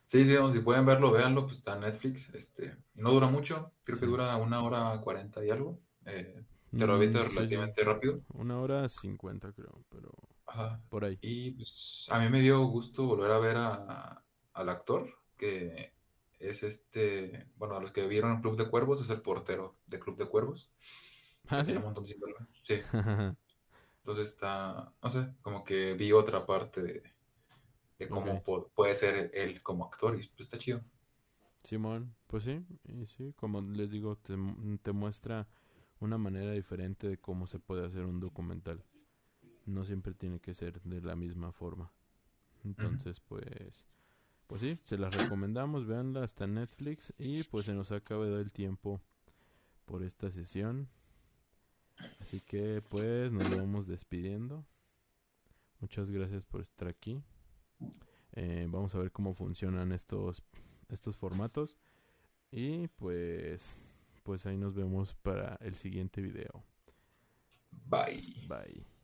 Sí, 0.07 0.25
sí, 0.25 0.37
si 0.53 0.61
pueden 0.61 0.87
verlo, 0.87 1.11
véanlo, 1.11 1.47
pues 1.47 1.59
está 1.59 1.75
en 1.75 1.81
Netflix. 1.81 2.33
Este, 2.33 2.77
y 2.95 3.01
no 3.01 3.11
dura 3.11 3.27
mucho, 3.27 3.73
creo 3.83 3.99
que 3.99 4.07
dura 4.07 4.37
una 4.37 4.63
hora 4.63 5.01
cuarenta 5.01 5.45
y 5.45 5.51
algo. 5.51 5.81
Eh, 6.05 6.45
te 6.71 6.87
lo 6.87 6.95
avienta 6.95 7.25
Mm, 7.25 7.29
sí, 7.29 7.35
relativamente 7.35 7.83
rápido. 7.83 8.21
Una 8.29 8.61
hora 8.61 8.89
cincuenta 8.89 9.53
creo, 9.53 9.85
pero 9.91 10.13
Ajá. 10.47 10.81
por 10.89 11.05
ahí. 11.05 11.19
Y 11.21 11.51
pues 11.51 12.07
a 12.09 12.21
mí 12.21 12.29
me 12.29 12.41
dio 12.41 12.65
gusto 12.67 13.05
volver 13.05 13.33
a 13.33 13.39
ver 13.41 13.57
a, 13.57 14.25
al 14.53 14.69
actor, 14.69 15.13
que 15.37 15.93
es 16.39 16.63
este, 16.63 17.49
bueno, 17.57 17.77
a 17.77 17.81
los 17.81 17.91
que 17.91 18.07
vieron 18.07 18.41
Club 18.41 18.57
de 18.57 18.71
Cuervos, 18.71 19.01
es 19.01 19.11
el 19.11 19.23
portero 19.23 19.77
de 19.87 19.99
Club 19.99 20.17
de 20.17 20.27
Cuervos. 20.27 20.71
Ah, 21.49 21.65
sí. 21.65 21.73
tiene 21.73 21.79
un 21.79 21.87
montón 21.87 22.05
verlo. 22.05 22.47
Sí, 22.63 22.75
entonces 24.03 24.29
está, 24.29 24.93
no 25.03 25.11
sé, 25.11 25.35
como 25.43 25.65
que 25.65 25.95
vi 25.95 26.13
otra 26.13 26.47
parte 26.47 26.81
de, 26.81 27.16
de 27.99 28.09
cómo 28.09 28.43
puede 28.75 28.95
ser 28.95 29.31
él 29.35 29.63
como 29.63 29.85
actor 29.87 30.21
y 30.21 30.29
pues 30.29 30.41
está 30.41 30.59
chido. 30.59 30.83
Simón, 31.65 32.15
pues 32.27 32.45
sí, 32.45 32.65
y 32.85 33.07
sí, 33.07 33.33
como 33.37 33.61
les 33.61 33.91
digo, 33.91 34.17
te, 34.17 34.37
te 34.83 34.93
muestra 34.93 35.49
una 35.99 36.19
manera 36.19 36.53
diferente 36.53 37.09
de 37.09 37.19
cómo 37.19 37.47
se 37.47 37.59
puede 37.59 37.87
hacer 37.87 38.05
un 38.05 38.21
documental. 38.21 38.85
No 39.65 39.85
siempre 39.85 40.15
tiene 40.15 40.39
que 40.39 40.55
ser 40.55 40.81
de 40.83 41.01
la 41.01 41.17
misma 41.17 41.53
forma. 41.53 41.91
Entonces, 42.65 43.21
pues, 43.21 43.87
pues 44.47 44.61
sí, 44.61 44.79
se 44.85 44.99
las 44.99 45.15
recomendamos, 45.15 45.87
véanla 45.87 46.23
hasta 46.23 46.47
Netflix 46.47 47.13
y 47.19 47.43
pues 47.45 47.67
se 47.67 47.75
nos 47.75 47.91
ha 47.93 47.97
acabado 47.97 48.39
el 48.39 48.53
tiempo 48.53 49.01
por 49.87 50.03
esta 50.03 50.31
sesión. 50.31 50.89
Así 52.21 52.41
que 52.41 52.83
pues 52.83 53.33
nos 53.33 53.51
vamos 53.51 53.87
despidiendo. 53.87 54.65
Muchas 55.81 56.11
gracias 56.11 56.45
por 56.45 56.61
estar 56.61 56.89
aquí. 56.89 57.23
Eh, 58.33 58.67
vamos 58.69 58.95
a 58.95 58.99
ver 58.99 59.13
cómo 59.13 59.35
funcionan 59.35 59.93
estos, 59.93 60.43
estos 60.89 61.17
formatos. 61.17 61.77
Y 62.51 62.89
pues, 62.89 63.79
pues 64.23 64.47
ahí 64.47 64.57
nos 64.57 64.75
vemos 64.75 65.15
para 65.15 65.57
el 65.61 65.75
siguiente 65.75 66.21
video. 66.21 66.63
Bye. 67.89 68.47
Bye. 68.49 68.96